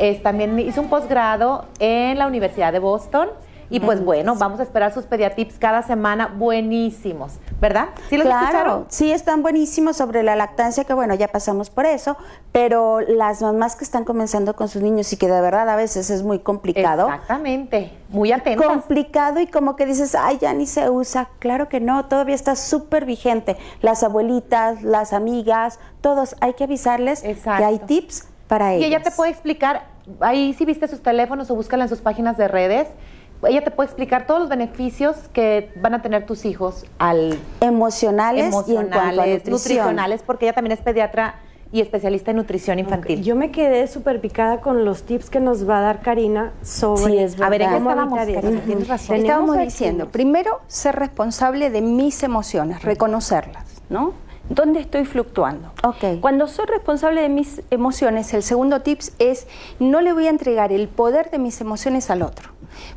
es, 0.00 0.24
también 0.24 0.58
hizo 0.58 0.80
un 0.80 0.88
posgrado 0.88 1.66
en 1.78 2.18
la 2.18 2.26
Universidad 2.26 2.72
de 2.72 2.80
Boston. 2.80 3.28
Y 3.68 3.80
pues 3.80 4.04
bueno, 4.04 4.34
vamos 4.36 4.60
a 4.60 4.62
esperar 4.62 4.92
sus 4.94 5.04
pediatips 5.06 5.56
cada 5.58 5.82
semana 5.82 6.28
buenísimos, 6.36 7.32
¿verdad? 7.60 7.88
¿Sí 8.08 8.16
los 8.16 8.26
claro, 8.26 8.44
escucharon? 8.44 8.86
sí 8.88 9.10
están 9.10 9.42
buenísimos 9.42 9.96
sobre 9.96 10.22
la 10.22 10.36
lactancia, 10.36 10.84
que 10.84 10.94
bueno, 10.94 11.14
ya 11.14 11.28
pasamos 11.28 11.68
por 11.70 11.84
eso, 11.86 12.16
pero 12.52 13.00
las 13.00 13.42
mamás 13.42 13.74
que 13.76 13.84
están 13.84 14.04
comenzando 14.04 14.54
con 14.54 14.68
sus 14.68 14.82
niños 14.82 15.12
y 15.12 15.16
que 15.16 15.26
de 15.28 15.40
verdad 15.40 15.68
a 15.68 15.76
veces 15.76 16.10
es 16.10 16.22
muy 16.22 16.38
complicado. 16.38 17.08
Exactamente, 17.08 17.92
muy 18.08 18.32
atentas. 18.32 18.66
Complicado 18.66 19.40
y 19.40 19.46
como 19.48 19.74
que 19.76 19.84
dices, 19.86 20.14
ay, 20.14 20.38
ya 20.40 20.52
ni 20.52 20.66
se 20.66 20.88
usa. 20.88 21.28
Claro 21.38 21.68
que 21.68 21.80
no, 21.80 22.04
todavía 22.06 22.34
está 22.34 22.54
súper 22.56 23.04
vigente. 23.04 23.56
Las 23.80 24.02
abuelitas, 24.02 24.82
las 24.82 25.12
amigas, 25.12 25.80
todos, 26.00 26.36
hay 26.40 26.54
que 26.54 26.64
avisarles 26.64 27.24
Exacto. 27.24 27.58
que 27.58 27.64
hay 27.64 27.78
tips 27.80 28.28
para 28.46 28.74
Y 28.74 28.78
ellas. 28.78 28.88
ella 28.88 29.02
te 29.02 29.10
puede 29.10 29.32
explicar, 29.32 29.86
ahí 30.20 30.54
si 30.54 30.64
viste 30.64 30.86
sus 30.86 31.02
teléfonos 31.02 31.50
o 31.50 31.56
búscala 31.56 31.82
en 31.84 31.88
sus 31.88 32.00
páginas 32.00 32.36
de 32.36 32.46
redes, 32.46 32.86
ella 33.42 33.62
te 33.62 33.70
puede 33.70 33.86
explicar 33.86 34.26
todos 34.26 34.40
los 34.40 34.48
beneficios 34.48 35.16
que 35.32 35.70
van 35.76 35.94
a 35.94 36.02
tener 36.02 36.26
tus 36.26 36.44
hijos 36.44 36.84
al 36.98 37.38
Emocionales, 37.60 38.54
y 38.66 38.76
en 38.76 38.88
cuanto 38.88 39.20
a 39.22 39.26
nutricionales, 39.26 40.22
porque 40.22 40.46
ella 40.46 40.54
también 40.54 40.72
es 40.72 40.80
pediatra 40.80 41.40
y 41.72 41.80
especialista 41.80 42.30
en 42.30 42.38
nutrición 42.38 42.78
infantil. 42.78 43.22
Yo 43.22 43.34
me 43.34 43.50
quedé 43.50 43.86
súper 43.88 44.20
picada 44.20 44.60
con 44.60 44.84
los 44.84 45.02
tips 45.02 45.30
que 45.30 45.40
nos 45.40 45.68
va 45.68 45.78
a 45.78 45.80
dar 45.82 46.00
Karina 46.00 46.52
sobre 46.62 47.12
Sí, 47.12 47.18
es 47.18 47.40
A 47.40 47.48
ver, 47.48 47.62
¿en 47.62 47.68
qué 47.70 47.74
cómo 47.74 47.90
estábamos, 47.90 48.18
Karina? 48.18 48.60
Tienes 48.64 48.88
razón. 48.88 49.16
Estábamos 49.16 49.58
diciendo, 49.58 50.08
primero, 50.08 50.60
ser 50.68 50.96
responsable 50.96 51.70
de 51.70 51.82
mis 51.82 52.22
emociones, 52.22 52.82
reconocerlas, 52.82 53.82
¿no? 53.90 54.14
¿Dónde 54.48 54.80
estoy 54.80 55.04
fluctuando? 55.04 55.72
Ok. 55.82 56.20
Cuando 56.20 56.46
soy 56.46 56.66
responsable 56.66 57.20
de 57.20 57.28
mis 57.28 57.62
emociones, 57.70 58.32
el 58.32 58.42
segundo 58.42 58.82
tips 58.82 59.12
es 59.18 59.46
no 59.80 60.00
le 60.00 60.12
voy 60.12 60.26
a 60.26 60.30
entregar 60.30 60.72
el 60.72 60.88
poder 60.88 61.30
de 61.30 61.38
mis 61.38 61.60
emociones 61.60 62.10
al 62.10 62.22
otro. 62.22 62.50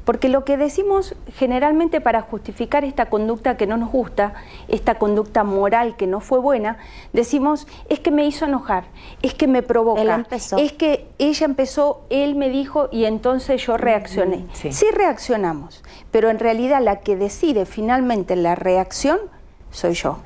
Porque 0.04 0.30
lo 0.30 0.46
que 0.46 0.58
decimos 0.58 1.16
generalmente 1.36 2.02
para 2.02 2.22
justificar 2.22 2.84
esta 2.84 3.08
conducta 3.08 3.58
que 3.58 3.66
no 3.66 3.78
nos 3.78 3.92
gusta, 3.92 4.34
esta 4.68 4.96
conducta 4.96 5.44
moral 5.44 5.96
que 5.96 6.06
no 6.06 6.20
fue 6.20 6.40
buena, 6.40 6.78
decimos 7.14 7.68
es 7.88 8.00
que 8.00 8.12
me 8.12 8.26
hizo 8.26 8.46
enojar, 8.46 8.86
es 9.22 9.34
que 9.34 9.48
me 9.48 9.64
provoca, 9.64 10.02
Él 10.02 10.10
empezó. 10.10 10.58
es 10.58 10.74
que 10.74 11.08
ella 11.18 11.46
empezó, 11.46 12.02
él 12.10 12.36
me 12.36 12.50
dijo 12.50 12.90
y 12.92 13.06
entonces 13.06 13.66
yo 13.66 13.78
reaccioné. 13.78 14.46
sí. 14.54 14.72
Sí 14.72 14.86
reaccionamos, 14.94 15.84
pero 16.12 16.30
en 16.30 16.40
realidad 16.40 16.82
la 16.82 17.00
que 17.00 17.16
decide 17.16 17.66
finalmente 17.66 18.36
la 18.36 18.56
reacción 18.56 19.20
soy 19.72 19.94
yo. 19.94 20.20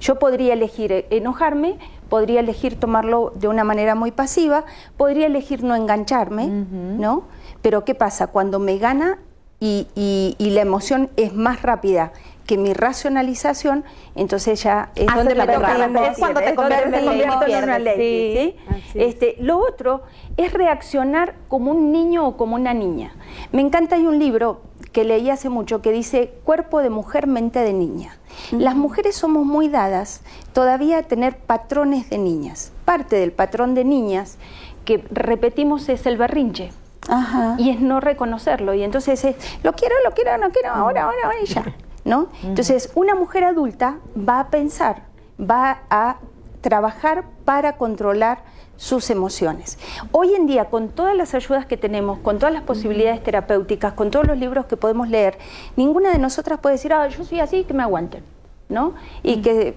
Yo 0.00 0.18
podría 0.18 0.52
elegir 0.54 1.06
enojarme, 1.10 1.76
podría 2.08 2.40
elegir 2.40 2.78
tomarlo 2.78 3.32
de 3.34 3.48
una 3.48 3.64
manera 3.64 3.94
muy 3.94 4.10
pasiva, 4.12 4.64
podría 4.96 5.26
elegir 5.26 5.62
no 5.64 5.74
engancharme, 5.74 6.46
¿no? 6.46 7.24
Pero 7.62 7.84
¿qué 7.84 7.94
pasa? 7.94 8.28
Cuando 8.28 8.58
me 8.58 8.78
gana 8.78 9.18
y, 9.60 9.88
y- 9.94 10.36
y 10.38 10.50
la 10.50 10.60
emoción 10.62 11.10
es 11.16 11.34
más 11.34 11.62
rápida 11.62 12.12
que 12.46 12.56
mi 12.56 12.72
racionalización, 12.72 13.84
entonces 14.14 14.62
ya 14.62 14.90
es 14.94 15.06
donde 15.14 15.34
la 15.34 15.44
me 15.44 15.52
toca 15.54 15.68
derrama. 15.74 16.06
Es 16.06 16.18
cuando 16.18 16.40
te 16.40 16.54
conviertes 16.54 17.04
convierto 17.04 17.44
en 17.46 17.64
una 17.64 17.78
Sí, 17.96 18.56
¿sí? 18.94 19.00
Este, 19.00 19.36
lo 19.40 19.58
otro 19.58 20.02
es 20.38 20.52
reaccionar 20.54 21.34
como 21.48 21.72
un 21.72 21.92
niño 21.92 22.26
o 22.26 22.36
como 22.38 22.54
una 22.54 22.72
niña. 22.72 23.12
Me 23.52 23.60
encanta, 23.60 23.96
hay 23.96 24.06
un 24.06 24.18
libro 24.18 24.62
que 24.92 25.04
leí 25.04 25.28
hace 25.28 25.50
mucho 25.50 25.82
que 25.82 25.92
dice 25.92 26.32
Cuerpo 26.44 26.80
de 26.80 26.88
mujer, 26.88 27.26
mente 27.26 27.58
de 27.60 27.74
niña. 27.74 28.16
Las 28.52 28.76
mujeres 28.76 29.16
somos 29.16 29.44
muy 29.44 29.68
dadas 29.68 30.22
todavía 30.52 30.98
a 30.98 31.02
tener 31.02 31.36
patrones 31.36 32.10
de 32.10 32.18
niñas. 32.18 32.72
Parte 32.84 33.16
del 33.16 33.32
patrón 33.32 33.74
de 33.74 33.84
niñas 33.84 34.38
que 34.84 35.04
repetimos 35.10 35.88
es 35.88 36.06
el 36.06 36.16
berrinche. 36.16 36.72
Ajá. 37.08 37.56
Y 37.58 37.70
es 37.70 37.80
no 37.80 38.00
reconocerlo. 38.00 38.74
Y 38.74 38.82
entonces 38.82 39.24
es, 39.24 39.36
lo 39.62 39.72
quiero, 39.72 39.94
lo 40.04 40.12
quiero, 40.12 40.36
no 40.38 40.50
quiero, 40.50 40.70
ahora, 40.70 41.04
ahora, 41.04 41.18
ahora 41.24 41.36
y 41.42 41.46
ya. 41.46 41.64
¿no? 42.08 42.28
Entonces, 42.42 42.90
una 42.94 43.14
mujer 43.14 43.44
adulta 43.44 43.98
va 44.16 44.40
a 44.40 44.48
pensar, 44.48 45.02
va 45.38 45.82
a 45.90 46.16
trabajar 46.60 47.24
para 47.44 47.76
controlar 47.76 48.42
sus 48.78 49.10
emociones. 49.10 49.76
Hoy 50.12 50.34
en 50.34 50.46
día, 50.46 50.66
con 50.66 50.88
todas 50.88 51.14
las 51.14 51.34
ayudas 51.34 51.66
que 51.66 51.76
tenemos, 51.76 52.20
con 52.20 52.38
todas 52.38 52.54
las 52.54 52.62
posibilidades 52.62 53.22
terapéuticas, 53.22 53.92
con 53.92 54.10
todos 54.10 54.26
los 54.26 54.38
libros 54.38 54.66
que 54.66 54.76
podemos 54.76 55.08
leer, 55.08 55.36
ninguna 55.76 56.12
de 56.12 56.18
nosotras 56.18 56.60
puede 56.60 56.76
decir, 56.76 56.92
ah, 56.92 57.06
yo 57.08 57.24
soy 57.24 57.40
así, 57.40 57.64
que 57.64 57.74
me 57.74 57.82
aguanten, 57.82 58.22
¿no? 58.68 58.94
Y 59.24 59.42
que 59.42 59.74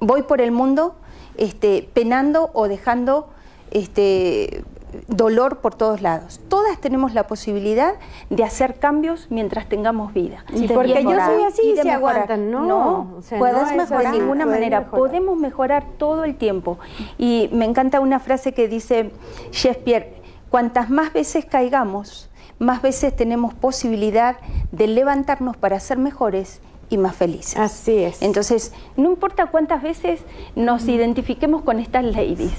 voy 0.00 0.22
por 0.22 0.40
el 0.40 0.50
mundo 0.50 0.96
este, 1.36 1.88
penando 1.92 2.50
o 2.54 2.68
dejando 2.68 3.28
este, 3.70 4.64
dolor 5.08 5.58
por 5.58 5.74
todos 5.74 6.02
lados. 6.02 6.40
Todas 6.48 6.80
tenemos 6.80 7.14
la 7.14 7.26
posibilidad 7.26 7.94
de 8.30 8.44
hacer 8.44 8.78
cambios 8.78 9.26
mientras 9.30 9.68
tengamos 9.68 10.12
vida. 10.12 10.44
Sí, 10.54 10.68
porque 10.72 10.88
yo 10.88 11.10
mejorar. 11.10 11.30
soy 11.30 11.42
así 11.44 11.62
Y 11.72 11.76
se 11.76 11.90
aguantan. 11.90 12.50
No, 12.50 12.64
No, 12.64 13.14
o 13.18 13.22
sea, 13.22 13.38
puedes 13.38 13.70
no 13.70 13.76
mejorar 13.76 14.12
de 14.12 14.18
ninguna 14.18 14.46
manera. 14.46 14.80
mejorar. 14.80 14.98
Podemos 14.98 15.36
mejorar 15.38 15.84
todo 15.98 16.24
el 16.24 16.36
tiempo. 16.36 16.78
Y 17.18 17.48
me 17.52 17.64
encanta 17.64 18.00
una 18.00 18.20
frase 18.20 18.52
que 18.52 18.68
dice 18.68 19.10
Shakespeare, 19.50 20.14
cuantas 20.50 20.90
más 20.90 21.12
veces 21.12 21.44
caigamos, 21.44 22.28
más 22.58 22.82
veces 22.82 23.14
tenemos 23.16 23.54
posibilidad 23.54 24.36
de 24.70 24.86
levantarnos 24.86 25.56
para 25.56 25.80
ser 25.80 25.98
mejores 25.98 26.60
y 26.90 26.98
más 26.98 27.16
felices. 27.16 27.56
Así 27.56 27.96
es. 27.98 28.20
Entonces, 28.22 28.72
no 28.96 29.08
importa 29.10 29.46
cuántas 29.46 29.82
veces 29.82 30.20
nos 30.54 30.86
identifiquemos 30.86 31.62
con 31.62 31.80
estas 31.80 32.04
ladies, 32.04 32.52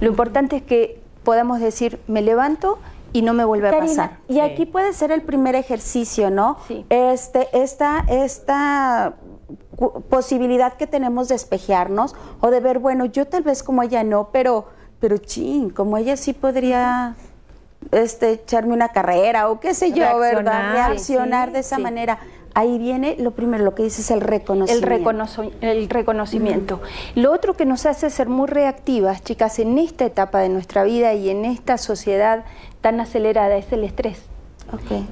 lo 0.00 0.08
importante 0.08 0.56
es 0.56 0.62
que 0.62 1.01
podamos 1.24 1.60
decir, 1.60 2.00
me 2.06 2.22
levanto 2.22 2.78
y 3.12 3.22
no 3.22 3.34
me 3.34 3.44
vuelve 3.44 3.68
a 3.68 3.78
pasar. 3.78 4.18
y 4.28 4.40
aquí 4.40 4.66
puede 4.66 4.92
ser 4.92 5.12
el 5.12 5.22
primer 5.22 5.54
ejercicio, 5.54 6.30
¿no? 6.30 6.56
Sí. 6.66 6.86
Este, 6.88 7.48
esta, 7.52 8.04
esta 8.08 9.14
posibilidad 10.08 10.74
que 10.74 10.86
tenemos 10.86 11.28
de 11.28 11.34
espejearnos 11.34 12.14
o 12.40 12.50
de 12.50 12.60
ver, 12.60 12.78
bueno, 12.78 13.04
yo 13.06 13.26
tal 13.26 13.42
vez 13.42 13.62
como 13.62 13.82
ella 13.82 14.04
no, 14.04 14.28
pero, 14.32 14.66
pero 15.00 15.18
chin, 15.18 15.70
como 15.70 15.96
ella 15.96 16.16
sí 16.16 16.32
podría 16.32 17.16
este, 17.90 18.32
echarme 18.32 18.72
una 18.72 18.88
carrera 18.88 19.50
o 19.50 19.60
qué 19.60 19.74
sé 19.74 19.92
yo, 19.92 20.18
¿verdad? 20.18 20.72
Reaccionar, 20.72 21.48
sí, 21.48 21.54
de 21.54 21.58
esa 21.60 21.76
sí. 21.76 21.82
manera. 21.82 22.18
Ahí 22.54 22.78
viene 22.78 23.16
lo 23.18 23.30
primero, 23.30 23.64
lo 23.64 23.74
que 23.74 23.82
dices, 23.82 24.10
el 24.10 24.20
el, 24.20 24.82
reconocimiento. 24.82 25.66
el 25.66 25.88
reconocimiento. 25.88 26.80
Lo 27.14 27.32
otro 27.32 27.54
que 27.54 27.64
nos 27.64 27.86
hace 27.86 28.10
ser 28.10 28.28
muy 28.28 28.46
reactivas, 28.46 29.22
chicas, 29.24 29.58
en 29.58 29.78
esta 29.78 30.04
etapa 30.04 30.40
de 30.40 30.48
nuestra 30.48 30.84
vida 30.84 31.14
y 31.14 31.30
en 31.30 31.44
esta 31.44 31.78
sociedad 31.78 32.44
tan 32.80 33.00
acelerada 33.00 33.56
es 33.56 33.72
el 33.72 33.84
estrés. 33.84 34.22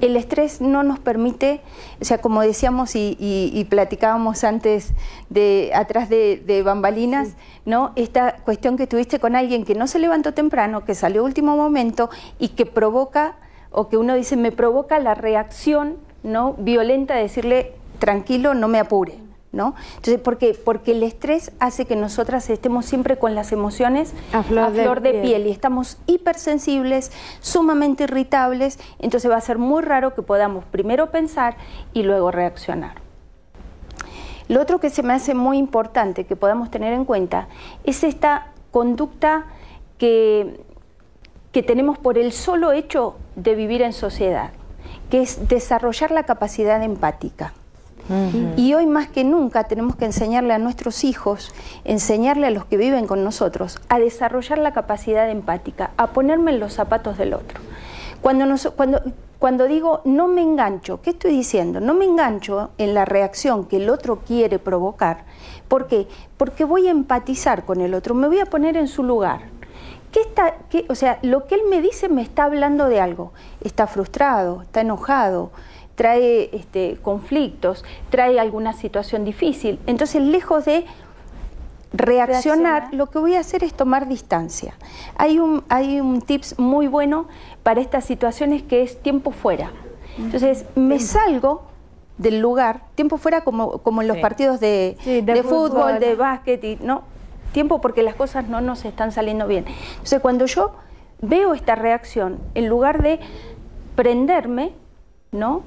El 0.01 0.17
estrés 0.17 0.59
no 0.59 0.81
nos 0.81 0.97
permite, 0.97 1.61
o 2.01 2.05
sea, 2.05 2.17
como 2.19 2.41
decíamos 2.41 2.95
y, 2.95 3.15
y- 3.19 3.51
y 3.53 3.65
platicábamos 3.65 4.43
antes 4.43 4.91
de 5.29 5.71
atrás 5.75 6.09
de, 6.09 6.41
de 6.43 6.63
bambalinas, 6.63 7.35
¿no? 7.65 7.91
Esta 7.95 8.37
cuestión 8.37 8.75
que 8.75 8.87
tuviste 8.87 9.19
con 9.19 9.35
alguien 9.35 9.63
que 9.63 9.75
no 9.75 9.85
se 9.85 9.99
levantó 9.99 10.33
temprano, 10.33 10.83
que 10.83 10.95
salió 10.95 11.23
último 11.23 11.55
momento 11.57 12.09
y 12.39 12.49
que 12.49 12.65
provoca, 12.65 13.35
o 13.71 13.87
que 13.87 13.97
uno 13.97 14.15
dice, 14.15 14.35
me 14.35 14.51
provoca 14.51 14.97
la 14.99 15.13
reacción 15.13 15.97
¿no? 16.23 16.53
violenta 16.57 17.15
de 17.15 17.23
decirle, 17.23 17.73
tranquilo, 17.99 18.53
no 18.53 18.67
me 18.67 18.79
apure. 18.79 19.19
¿No? 19.53 19.75
Entonces, 19.97 20.17
¿por 20.17 20.37
qué? 20.37 20.57
Porque 20.63 20.93
el 20.93 21.03
estrés 21.03 21.51
hace 21.59 21.83
que 21.83 21.97
nosotras 21.97 22.49
estemos 22.49 22.85
siempre 22.85 23.19
con 23.19 23.35
las 23.35 23.51
emociones 23.51 24.13
A 24.31 24.43
flor 24.43 25.01
de 25.01 25.15
piel 25.15 25.45
y 25.45 25.51
estamos 25.51 25.97
hipersensibles, 26.07 27.11
sumamente 27.41 28.05
irritables, 28.05 28.79
entonces 28.99 29.29
va 29.29 29.35
a 29.35 29.41
ser 29.41 29.57
muy 29.57 29.81
raro 29.81 30.15
que 30.15 30.21
podamos 30.21 30.63
primero 30.63 31.11
pensar 31.11 31.57
y 31.91 32.03
luego 32.03 32.31
reaccionar. 32.31 33.01
Lo 34.47 34.61
otro 34.61 34.79
que 34.79 34.89
se 34.89 35.03
me 35.03 35.11
hace 35.11 35.33
muy 35.33 35.57
importante 35.57 36.25
que 36.25 36.37
podamos 36.37 36.71
tener 36.71 36.93
en 36.93 37.03
cuenta 37.03 37.49
es 37.83 38.05
esta 38.05 38.53
conducta 38.71 39.47
que, 39.97 40.61
que 41.51 41.61
tenemos 41.61 41.97
por 41.97 42.17
el 42.17 42.31
solo 42.31 42.71
hecho 42.71 43.15
de 43.35 43.55
vivir 43.55 43.81
en 43.81 43.93
sociedad, 43.93 44.51
que 45.11 45.21
es 45.21 45.47
desarrollar 45.47 46.09
la 46.09 46.23
capacidad 46.23 46.81
empática. 46.81 47.53
Y 48.57 48.73
hoy 48.73 48.87
más 48.87 49.07
que 49.07 49.23
nunca 49.23 49.65
tenemos 49.65 49.95
que 49.95 50.03
enseñarle 50.05 50.53
a 50.53 50.57
nuestros 50.57 51.03
hijos, 51.05 51.53
enseñarle 51.85 52.47
a 52.47 52.51
los 52.51 52.65
que 52.65 52.75
viven 52.75 53.05
con 53.07 53.23
nosotros, 53.23 53.79
a 53.87 53.99
desarrollar 53.99 54.57
la 54.57 54.73
capacidad 54.73 55.29
empática, 55.29 55.91
a 55.97 56.07
ponerme 56.07 56.51
en 56.51 56.59
los 56.59 56.73
zapatos 56.73 57.17
del 57.17 57.33
otro. 57.33 57.61
Cuando, 58.21 58.45
nos- 58.45 58.69
cuando, 58.75 59.01
cuando 59.39 59.65
digo 59.65 60.01
no 60.03 60.27
me 60.27 60.41
engancho, 60.41 61.01
¿qué 61.01 61.11
estoy 61.11 61.31
diciendo? 61.31 61.79
No 61.79 61.93
me 61.93 62.05
engancho 62.05 62.71
en 62.77 62.93
la 62.93 63.05
reacción 63.05 63.65
que 63.65 63.77
el 63.77 63.89
otro 63.89 64.19
quiere 64.27 64.59
provocar. 64.59 65.23
¿Por 65.69 65.87
qué? 65.87 66.07
Porque 66.37 66.65
voy 66.65 66.87
a 66.87 66.91
empatizar 66.91 67.63
con 67.65 67.79
el 67.81 67.93
otro, 67.93 68.13
me 68.13 68.27
voy 68.27 68.39
a 68.39 68.45
poner 68.45 68.75
en 68.77 68.87
su 68.87 69.03
lugar. 69.03 69.50
¿Qué 70.11 70.19
está, 70.21 70.55
qué- 70.69 70.85
o 70.89 70.95
sea, 70.95 71.19
lo 71.21 71.45
que 71.47 71.55
él 71.55 71.61
me 71.69 71.81
dice 71.81 72.09
me 72.09 72.21
está 72.21 72.43
hablando 72.43 72.87
de 72.89 72.99
algo. 72.99 73.31
Está 73.63 73.87
frustrado, 73.87 74.63
está 74.63 74.81
enojado, 74.81 75.51
trae 75.95 76.49
este, 76.53 76.97
conflictos, 77.01 77.85
trae 78.09 78.39
alguna 78.39 78.73
situación 78.73 79.23
difícil. 79.23 79.79
Entonces, 79.87 80.21
lejos 80.21 80.65
de 80.65 80.85
reaccionar, 81.93 82.93
lo 82.93 83.07
que 83.09 83.19
voy 83.19 83.35
a 83.35 83.39
hacer 83.41 83.63
es 83.63 83.73
tomar 83.73 84.07
distancia. 84.07 84.73
Hay 85.17 85.39
un, 85.39 85.63
hay 85.69 85.99
un 85.99 86.21
tips 86.21 86.57
muy 86.57 86.87
bueno 86.87 87.27
para 87.63 87.81
estas 87.81 88.05
situaciones 88.05 88.63
que 88.63 88.81
es 88.81 89.01
tiempo 89.01 89.31
fuera. 89.31 89.71
Entonces, 90.17 90.65
me 90.75 90.99
salgo 90.99 91.63
del 92.17 92.39
lugar, 92.39 92.81
tiempo 92.95 93.17
fuera 93.17 93.43
como, 93.43 93.79
como 93.79 94.01
en 94.01 94.07
los 94.07 94.17
Sí. 94.17 94.21
partidos 94.21 94.59
de, 94.59 94.97
Sí, 95.01 95.21
de 95.21 95.33
de 95.33 95.43
fútbol, 95.43 95.69
fútbol. 95.71 95.99
de 95.99 96.15
básquet, 96.15 96.63
y, 96.63 96.75
no, 96.81 97.03
tiempo 97.51 97.81
porque 97.81 98.03
las 98.03 98.15
cosas 98.15 98.47
no 98.47 98.61
nos 98.61 98.85
están 98.85 99.11
saliendo 99.11 99.47
bien. 99.47 99.65
Entonces, 99.93 100.19
cuando 100.21 100.45
yo 100.45 100.73
veo 101.21 101.53
esta 101.53 101.75
reacción, 101.75 102.39
en 102.55 102.67
lugar 102.67 103.01
de 103.03 103.19
prenderme, 103.95 104.73
¿no? 105.31 105.63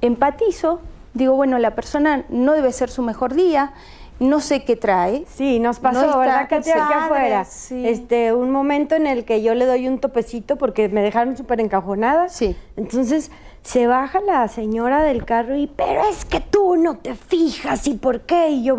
Empatizo, 0.00 0.80
digo, 1.14 1.34
bueno, 1.34 1.58
la 1.58 1.74
persona 1.74 2.24
no 2.28 2.52
debe 2.52 2.72
ser 2.72 2.90
su 2.90 3.02
mejor 3.02 3.34
día, 3.34 3.72
no 4.18 4.40
sé 4.40 4.64
qué 4.64 4.76
trae. 4.76 5.24
Sí, 5.28 5.58
nos 5.58 5.80
pasó, 5.80 6.06
No 6.06 6.18
¿verdad, 6.18 6.48
Katia? 6.48 6.84
Aquí 6.86 6.94
afuera. 6.94 7.44
sí. 7.44 7.86
Este, 7.86 8.32
un 8.32 8.50
momento 8.50 8.94
en 8.94 9.06
el 9.06 9.24
que 9.24 9.42
yo 9.42 9.54
le 9.54 9.66
doy 9.66 9.88
un 9.88 9.98
topecito 9.98 10.56
porque 10.56 10.88
me 10.88 11.02
dejaron 11.02 11.36
súper 11.36 11.60
encajonada. 11.60 12.28
Sí. 12.28 12.56
Entonces 12.76 13.30
se 13.62 13.86
baja 13.86 14.20
la 14.20 14.46
señora 14.48 15.02
del 15.02 15.24
carro 15.24 15.56
y, 15.56 15.66
pero 15.66 16.02
es 16.08 16.24
que 16.24 16.40
tú 16.40 16.76
no 16.76 16.98
te 16.98 17.14
fijas 17.14 17.86
y 17.86 17.94
por 17.94 18.20
qué. 18.22 18.50
Y 18.50 18.64
yo, 18.64 18.76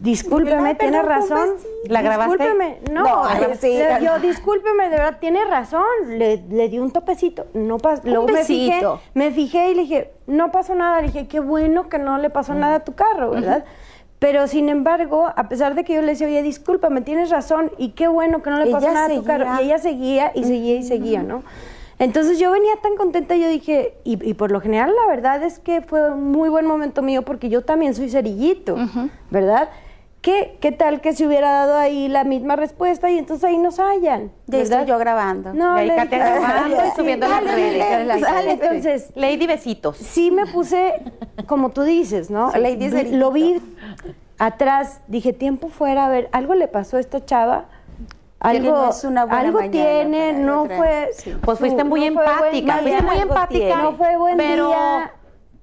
discúlpeme, 0.00 0.74
tiene 0.74 1.02
razón. 1.02 1.50
¿La 1.88 2.02
grabaste? 2.02 2.32
Discúlpeme, 2.38 2.78
no, 2.92 3.04
No, 3.04 3.24
ay, 3.24 3.44
sí. 3.60 3.76
le- 3.76 4.04
yo, 4.04 4.18
discúlpeme, 4.18 4.84
de 4.84 4.96
verdad, 4.96 5.18
tiene 5.20 5.44
razón. 5.44 5.84
Le, 6.08 6.42
le 6.48 6.68
di 6.68 6.78
un 6.78 6.90
topecito, 6.90 7.46
no 7.54 7.78
pasó. 7.78 8.02
Luego 8.04 8.28
me 8.28 8.44
fijé, 8.44 8.80
me 9.14 9.30
fijé 9.30 9.70
y 9.70 9.74
le 9.74 9.82
dije, 9.82 10.12
no 10.26 10.50
pasó 10.50 10.74
nada. 10.74 11.00
Le 11.00 11.08
dije, 11.08 11.28
qué 11.28 11.40
bueno 11.40 11.88
que 11.88 11.98
no 11.98 12.18
le 12.18 12.30
pasó 12.30 12.54
nada 12.54 12.76
a 12.76 12.80
tu 12.84 12.94
carro, 12.94 13.30
¿verdad? 13.30 13.64
Pero 14.18 14.48
sin 14.48 14.68
embargo, 14.68 15.30
a 15.36 15.48
pesar 15.48 15.76
de 15.76 15.84
que 15.84 15.94
yo 15.94 16.00
le 16.00 16.08
decía, 16.08 16.26
oye, 16.26 16.42
discúlpame, 16.42 17.02
tienes 17.02 17.30
razón, 17.30 17.70
y 17.78 17.90
qué 17.90 18.08
bueno 18.08 18.42
que 18.42 18.50
no 18.50 18.58
le 18.58 18.70
pasó 18.72 18.86
Ella 18.86 18.94
nada 18.94 19.06
a 19.06 19.14
tu 19.16 19.22
carro. 19.24 19.46
Y 19.60 19.66
ella 19.66 19.78
seguía 19.78 20.32
y 20.34 20.42
seguía 20.42 20.74
y 20.76 20.82
seguía, 20.82 21.22
¿no? 21.22 21.42
Entonces 21.98 22.38
yo 22.38 22.52
venía 22.52 22.74
tan 22.82 22.94
contenta, 22.96 23.34
yo 23.36 23.48
dije, 23.48 23.94
y, 24.04 24.24
y 24.28 24.34
por 24.34 24.52
lo 24.52 24.60
general 24.60 24.92
la 24.94 25.06
verdad 25.12 25.42
es 25.42 25.58
que 25.58 25.80
fue 25.80 26.10
un 26.12 26.30
muy 26.30 26.48
buen 26.48 26.64
momento 26.66 27.02
mío 27.02 27.22
porque 27.22 27.48
yo 27.48 27.62
también 27.64 27.94
soy 27.94 28.08
cerillito, 28.08 28.76
¿verdad? 29.30 29.68
¿Qué, 30.20 30.58
¿Qué 30.60 30.72
tal 30.72 31.00
que 31.00 31.12
se 31.12 31.26
hubiera 31.26 31.50
dado 31.50 31.76
ahí 31.76 32.08
la 32.08 32.24
misma 32.24 32.56
respuesta 32.56 33.08
y 33.10 33.18
entonces 33.18 33.44
ahí 33.44 33.56
nos 33.58 33.78
hallan? 33.78 34.32
Ya 34.46 34.58
estoy 34.58 34.84
yo 34.84 34.98
grabando. 34.98 35.54
No, 35.54 35.76
le 35.76 35.94
grabando 35.94 36.76
y 36.76 36.78
"Ay, 36.78 36.90
subiendo 36.96 37.26
a 37.26 37.28
las 37.28 37.44
dale, 37.44 37.54
redes". 37.56 37.78
dale, 37.78 38.06
Dale, 38.06 38.20
dale. 38.20 38.50
Entonces, 38.52 39.10
Lady 39.14 39.46
Besitos. 39.46 39.96
sí 39.96 40.30
me 40.32 40.46
puse, 40.46 40.94
como 41.46 41.70
tú 41.70 41.82
dices, 41.82 42.30
¿no? 42.30 42.50
Lady 42.52 42.76
Vi- 42.86 42.90
Cerillito. 42.90 43.16
Lo 43.16 43.30
vi 43.32 43.60
atrás, 44.38 45.00
dije, 45.08 45.32
tiempo 45.32 45.68
fuera, 45.68 46.06
a 46.06 46.08
ver, 46.08 46.28
algo 46.32 46.54
le 46.54 46.68
pasó 46.68 46.96
a 46.96 47.00
esta 47.00 47.24
chava. 47.24 47.66
Algo, 48.40 48.70
no 48.70 48.90
es 48.90 49.04
una 49.04 49.24
buena 49.24 49.40
algo 49.40 49.58
mañana 49.58 49.72
tiene, 49.72 50.32
no 50.32 50.66
fue. 50.66 51.10
Sí. 51.12 51.36
Pues 51.40 51.58
fuiste 51.58 51.82
muy 51.84 52.00
no 52.00 52.06
empática, 52.06 52.78
fuiste 52.78 53.02
muy 53.02 53.16
empática. 53.18 53.82
No 53.82 53.92
fue 53.94 54.16
buen 54.16 54.36
pero 54.36 54.68
día. 54.68 55.12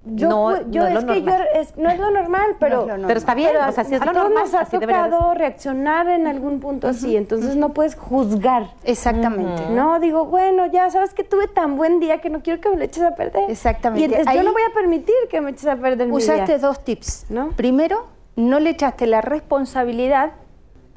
Yo, 0.07 0.29
no, 0.29 0.69
yo 0.69 0.87
no 0.87 0.99
es, 0.99 1.05
que 1.05 1.23
yo 1.23 1.31
es, 1.55 1.77
no 1.77 1.89
es 1.89 1.97
lo 1.97 2.11
normal, 2.11 2.57
pero, 2.59 2.81
lo 2.81 2.87
normal. 2.87 3.07
Pero 3.07 3.17
está 3.19 3.33
bien, 3.33 3.49
pero 3.53 3.67
o 3.67 3.71
sea, 3.71 3.83
si 3.85 3.95
es 3.95 4.01
a 4.01 4.05
lo 4.05 4.13
normal, 4.13 4.43
nos 4.43 4.53
ha 4.53 4.59
así 4.59 4.77
tocado 4.77 5.33
reaccionar 5.33 6.07
en 6.09 6.27
algún 6.27 6.59
punto 6.59 6.87
así, 6.87 7.17
entonces 7.17 7.55
no 7.55 7.73
puedes 7.73 7.95
juzgar. 7.95 8.69
Exactamente. 8.83 9.63
No, 9.71 9.99
digo, 9.99 10.25
bueno, 10.25 10.67
ya 10.67 10.91
sabes 10.91 11.15
que 11.15 11.23
tuve 11.23 11.47
tan 11.47 11.75
buen 11.75 11.99
día 11.99 12.21
que 12.21 12.29
no 12.29 12.43
quiero 12.43 12.61
que 12.61 12.69
me 12.69 12.75
lo 12.77 12.83
eches 12.83 13.01
a 13.01 13.15
perder. 13.15 13.49
Exactamente. 13.49 14.01
Y 14.01 14.05
entonces 14.05 14.35
yo 14.35 14.43
no 14.43 14.53
voy 14.53 14.61
a 14.61 14.73
permitir 14.75 15.15
que 15.27 15.41
me 15.41 15.51
eches 15.51 15.65
a 15.65 15.75
perder 15.75 16.07
mi 16.07 16.13
Usaste 16.13 16.45
día. 16.45 16.59
dos 16.59 16.83
tips. 16.83 17.25
¿No? 17.29 17.49
Primero, 17.55 18.05
no 18.35 18.59
le 18.59 18.69
echaste 18.69 19.07
la 19.07 19.21
responsabilidad 19.21 20.33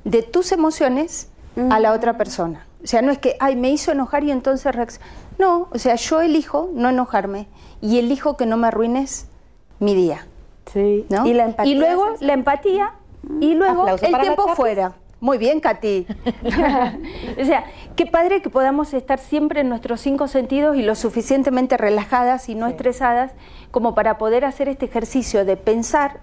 de 0.04 0.22
tus 0.22 0.52
emociones 0.52 1.30
a 1.70 1.80
la 1.80 1.92
otra 1.92 2.16
persona. 2.16 2.66
O 2.82 2.86
sea, 2.86 3.02
no 3.02 3.10
es 3.10 3.18
que, 3.18 3.36
ay, 3.40 3.56
me 3.56 3.70
hizo 3.70 3.92
enojar 3.92 4.24
y 4.24 4.30
entonces 4.30 4.74
reacc-". 4.74 5.00
No, 5.38 5.68
o 5.72 5.78
sea, 5.78 5.94
yo 5.96 6.20
elijo 6.20 6.70
no 6.74 6.88
enojarme 6.88 7.48
y 7.80 7.98
elijo 7.98 8.36
que 8.36 8.46
no 8.46 8.56
me 8.56 8.68
arruines 8.68 9.28
mi 9.78 9.94
día. 9.94 10.26
Sí. 10.72 11.06
¿no? 11.08 11.26
Y 11.26 11.34
la 11.34 11.44
empatía 11.44 11.72
Y 11.72 11.74
luego 11.76 12.14
la 12.20 12.32
empatía 12.34 12.94
y 13.40 13.54
luego 13.54 13.82
Aplauso 13.82 14.06
el 14.06 14.18
tiempo 14.18 14.48
fuera. 14.54 14.94
Muy 15.20 15.38
bien, 15.38 15.58
Katy. 15.60 16.06
o 17.40 17.44
sea, 17.44 17.64
qué 17.96 18.06
padre 18.06 18.40
que 18.40 18.50
podamos 18.50 18.94
estar 18.94 19.18
siempre 19.18 19.62
en 19.62 19.68
nuestros 19.68 20.00
cinco 20.00 20.28
sentidos 20.28 20.76
y 20.76 20.82
lo 20.82 20.94
suficientemente 20.94 21.76
relajadas 21.76 22.48
y 22.48 22.54
no 22.54 22.68
estresadas 22.68 23.32
como 23.72 23.94
para 23.96 24.16
poder 24.16 24.44
hacer 24.44 24.68
este 24.68 24.86
ejercicio 24.86 25.44
de 25.44 25.56
pensar 25.56 26.20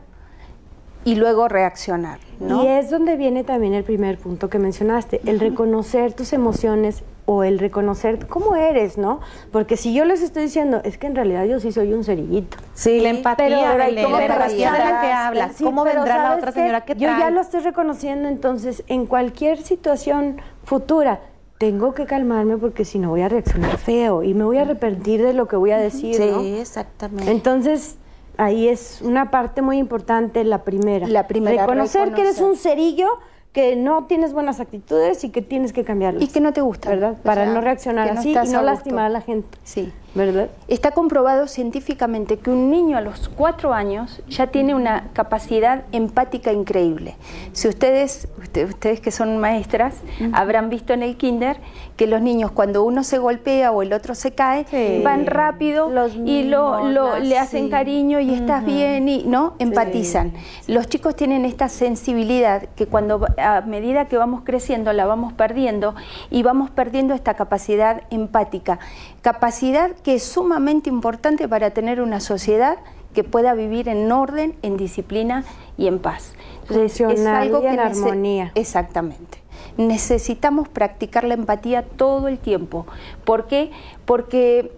y 1.05 1.15
luego 1.15 1.47
reaccionar. 1.47 2.19
¿no? 2.39 2.63
Y 2.63 2.67
es 2.67 2.89
donde 2.89 3.15
viene 3.15 3.43
también 3.45 3.73
el 3.73 3.83
primer 3.85 4.17
punto 4.17 4.49
que 4.49 4.59
mencionaste, 4.59 5.21
el 5.25 5.39
reconocer 5.39 6.11
tus 6.13 6.33
emociones 6.33 7.03
o 7.27 7.43
el 7.43 7.59
reconocer 7.59 8.27
cómo 8.27 8.55
eres, 8.55 8.97
¿no? 8.97 9.19
Porque 9.51 9.77
si 9.77 9.93
yo 9.93 10.03
les 10.03 10.21
estoy 10.21 10.43
diciendo, 10.43 10.81
es 10.83 10.97
que 10.97 11.07
en 11.07 11.15
realidad 11.15 11.45
yo 11.45 11.59
sí 11.59 11.71
soy 11.71 11.93
un 11.93 12.03
cerillito. 12.03 12.57
Sí, 12.73 12.99
la 12.99 13.09
empatía, 13.09 13.45
pero- 13.47 13.61
pero 13.61 13.77
Belén, 13.85 14.03
¿cómo 14.03 14.17
la 14.19 14.27
te 14.27 14.33
empatía 14.33 14.71
de 14.73 14.77
la 14.79 15.01
que 15.01 15.11
hablas. 15.11 15.55
Sí, 15.55 15.63
¿Cómo 15.63 15.83
vendrá 15.85 16.05
la 16.17 16.23
¿sabes 16.23 16.37
otra 16.39 16.51
señora 16.51 16.81
que 16.81 16.93
Yo 16.95 17.07
ya 17.07 17.29
lo 17.29 17.39
estoy 17.41 17.61
reconociendo, 17.61 18.27
entonces 18.27 18.83
en 18.87 19.05
cualquier 19.05 19.59
situación 19.61 20.41
futura 20.65 21.21
tengo 21.57 21.93
que 21.93 22.05
calmarme 22.05 22.57
porque 22.57 22.83
si 22.83 22.99
no 22.99 23.09
voy 23.11 23.21
a 23.21 23.29
reaccionar 23.29 23.77
feo 23.77 24.21
y 24.23 24.33
me 24.33 24.43
voy 24.43 24.57
a 24.57 24.63
arrepentir 24.63 25.23
de 25.23 25.33
lo 25.33 25.47
que 25.47 25.55
voy 25.55 25.71
a 25.71 25.77
decir, 25.77 26.15
Sí, 26.15 26.29
¿no? 26.29 26.41
exactamente. 26.41 27.31
Entonces, 27.31 27.95
ahí 28.37 28.67
es 28.67 29.01
una 29.01 29.31
parte 29.31 29.61
muy 29.61 29.77
importante, 29.77 30.43
la 30.43 30.63
primera. 30.63 31.07
La 31.07 31.27
primera, 31.27 31.65
Reconocer 31.65 32.13
que 32.13 32.21
eres 32.21 32.39
un 32.39 32.55
cerillo, 32.55 33.07
que 33.51 33.75
no 33.75 34.05
tienes 34.05 34.33
buenas 34.33 34.59
actitudes 34.59 35.23
y 35.23 35.29
que 35.29 35.41
tienes 35.41 35.71
que 35.73 35.83
cambiarlas. 35.83 36.21
Y 36.21 36.27
que 36.27 36.41
no 36.41 36.53
te 36.53 36.61
gusta. 36.61 36.89
¿Verdad? 36.89 37.15
O 37.19 37.23
Para 37.23 37.45
sea, 37.45 37.53
no 37.53 37.61
reaccionar 37.61 38.13
no 38.13 38.19
así 38.19 38.31
y 38.31 38.51
no 38.51 38.59
a 38.59 38.63
lastimar 38.63 39.05
a 39.05 39.09
la 39.09 39.21
gente. 39.21 39.57
Sí. 39.63 39.93
¿Verdad? 40.15 40.47
Está 40.69 40.91
comprobado 40.91 41.45
científicamente 41.47 42.37
que 42.39 42.49
un 42.49 42.71
niño 42.71 42.97
a 42.97 43.01
los 43.01 43.27
cuatro 43.27 43.73
años 43.73 44.21
ya 44.29 44.47
tiene 44.47 44.73
una 44.73 45.09
capacidad 45.11 45.83
empática 45.91 46.53
increíble. 46.53 47.15
Si 47.51 47.67
ustedes, 47.67 48.29
usted- 48.41 48.69
ustedes 48.69 49.01
que 49.01 49.11
son 49.11 49.37
maestras, 49.39 49.95
habrán 50.31 50.69
visto 50.69 50.93
en 50.93 51.03
el 51.03 51.17
kinder 51.17 51.57
que 51.97 52.07
los 52.07 52.21
niños 52.21 52.51
cuando 52.51 52.83
uno 52.83 53.03
se 53.03 53.17
golpea 53.17 53.71
o 53.73 53.81
el 53.81 53.91
otro 53.91 54.15
se 54.15 54.31
cae, 54.31 54.65
Sí. 54.69 55.01
van 55.03 55.25
rápido 55.25 55.89
Los 55.89 56.15
y 56.15 56.43
lo, 56.43 56.85
lo- 56.89 57.19
le 57.19 57.37
hacen 57.37 57.65
sí. 57.65 57.69
cariño 57.69 58.21
y 58.21 58.33
estás 58.33 58.65
bien 58.65 59.09
y 59.09 59.23
no 59.25 59.55
empatizan. 59.59 60.31
Los 60.67 60.87
chicos 60.87 61.17
tienen 61.17 61.43
esta 61.43 61.67
sensibilidad 61.67 62.63
que 62.77 62.87
cuando 62.87 63.25
a 63.37 63.61
medida 63.61 64.05
que 64.05 64.17
vamos 64.17 64.43
creciendo 64.45 64.93
la 64.93 65.05
vamos 65.05 65.33
perdiendo 65.33 65.93
y 66.31 66.41
vamos 66.41 66.69
perdiendo 66.69 67.13
esta 67.13 67.33
capacidad 67.33 68.03
empática, 68.11 68.79
capacidad 69.21 69.91
que 70.05 70.13
es 70.13 70.23
sumamente 70.23 70.87
importante 70.87 71.47
para 71.49 71.71
tener 71.71 71.99
una 71.99 72.19
sociedad 72.19 72.77
que 73.15 73.23
pueda 73.23 73.55
vivir 73.55 73.89
en 73.89 74.11
orden, 74.11 74.55
en 74.61 74.77
disciplina 74.77 75.43
y 75.77 75.87
en 75.87 75.97
paz. 75.97 76.33
Funcional 76.67 77.47
y 77.49 77.65
en 77.65 77.75
nece- 77.77 77.79
armonía. 77.79 78.51
Exactamente. 78.53 79.39
Necesitamos 79.77 80.67
practicar 80.69 81.23
la 81.23 81.33
empatía 81.33 81.81
todo 81.83 82.27
el 82.27 82.37
tiempo. 82.37 82.85
¿Por 83.23 83.47
qué? 83.47 83.71
Porque 84.05 84.71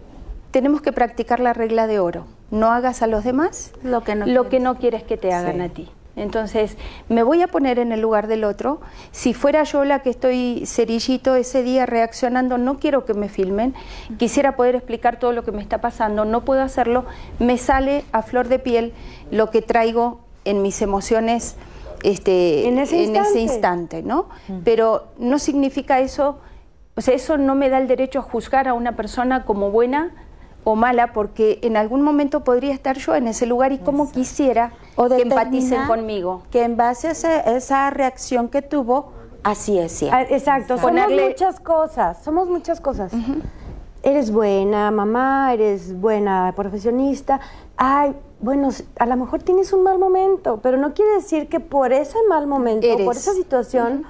tenemos 0.50 0.80
que 0.80 0.92
practicar 0.92 1.40
la 1.40 1.52
regla 1.52 1.86
de 1.86 1.98
oro. 2.00 2.24
No 2.50 2.72
hagas 2.72 3.02
a 3.02 3.06
los 3.06 3.22
demás 3.22 3.72
Lo 3.82 4.02
que 4.04 4.14
no 4.14 4.24
lo 4.24 4.44
que 4.44 4.48
quieres. 4.48 4.64
no 4.64 4.74
quieres 4.78 5.02
que 5.02 5.18
te 5.18 5.34
hagan 5.34 5.56
Sí. 5.56 5.60
a 5.60 5.68
ti. 5.68 5.88
Entonces, 6.18 6.76
me 7.08 7.22
voy 7.22 7.42
a 7.42 7.48
poner 7.48 7.78
en 7.78 7.92
el 7.92 8.00
lugar 8.00 8.26
del 8.26 8.44
otro. 8.44 8.80
Si 9.12 9.34
fuera 9.34 9.62
yo 9.64 9.84
la 9.84 10.00
que 10.00 10.10
estoy 10.10 10.64
cerillito 10.66 11.36
ese 11.36 11.62
día 11.62 11.86
reaccionando, 11.86 12.58
no 12.58 12.78
quiero 12.78 13.04
que 13.04 13.14
me 13.14 13.28
filmen. 13.28 13.74
Quisiera 14.18 14.56
poder 14.56 14.74
explicar 14.74 15.18
todo 15.18 15.32
lo 15.32 15.44
que 15.44 15.52
me 15.52 15.62
está 15.62 15.80
pasando, 15.80 16.24
no 16.24 16.44
puedo 16.44 16.62
hacerlo. 16.62 17.04
Me 17.38 17.58
sale 17.58 18.04
a 18.12 18.22
flor 18.22 18.48
de 18.48 18.58
piel 18.58 18.92
lo 19.30 19.50
que 19.50 19.62
traigo 19.62 20.20
en 20.44 20.62
mis 20.62 20.82
emociones 20.82 21.56
este, 22.02 22.68
En 22.68 22.78
ese 22.78 23.02
instante. 23.02 23.40
instante, 23.40 24.02
¿no? 24.02 24.28
Pero 24.64 25.08
no 25.18 25.38
significa 25.38 26.00
eso, 26.00 26.38
o 26.96 27.00
sea, 27.00 27.14
eso 27.14 27.36
no 27.38 27.54
me 27.54 27.68
da 27.68 27.78
el 27.78 27.88
derecho 27.88 28.20
a 28.20 28.22
juzgar 28.22 28.68
a 28.68 28.74
una 28.74 28.94
persona 28.96 29.44
como 29.44 29.70
buena 29.70 30.14
o 30.70 30.76
mala, 30.76 31.14
porque 31.14 31.58
en 31.62 31.78
algún 31.78 32.02
momento 32.02 32.44
podría 32.44 32.74
estar 32.74 32.98
yo 32.98 33.14
en 33.14 33.26
ese 33.26 33.46
lugar 33.46 33.72
y 33.72 33.78
como 33.78 34.12
quisiera 34.12 34.72
O 34.96 35.08
que 35.08 35.22
empaticen 35.22 35.86
conmigo. 35.86 36.42
Que 36.50 36.62
en 36.62 36.76
base 36.76 37.08
a 37.08 37.12
esa 37.56 37.88
reacción 37.88 38.48
que 38.50 38.60
tuvo, 38.60 39.12
así 39.42 39.78
es. 39.78 39.92
siempre. 39.92 40.18
Ah, 40.20 40.26
Exacto, 40.28 40.76
Ponerle- 40.76 41.16
somos 41.16 41.28
muchas 41.30 41.60
cosas, 41.60 42.22
somos 42.22 42.48
muchas 42.50 42.80
cosas. 42.82 43.12
Eres 44.02 44.30
buena 44.30 44.90
mamá, 44.90 45.54
eres 45.54 45.98
buena 45.98 46.52
profesionista. 46.54 47.40
Ay, 47.78 48.14
bueno, 48.40 48.68
a 48.98 49.06
lo 49.06 49.16
mejor 49.16 49.42
tienes 49.42 49.72
un 49.72 49.82
mal 49.82 49.98
momento, 49.98 50.60
pero 50.62 50.76
no 50.76 50.92
quiere 50.92 51.12
decir 51.12 51.48
que 51.48 51.60
por 51.60 51.94
ese 51.94 52.18
mal 52.28 52.46
momento, 52.46 52.86
Eres. 52.86 53.06
por 53.06 53.16
esa 53.16 53.32
situación, 53.32 54.04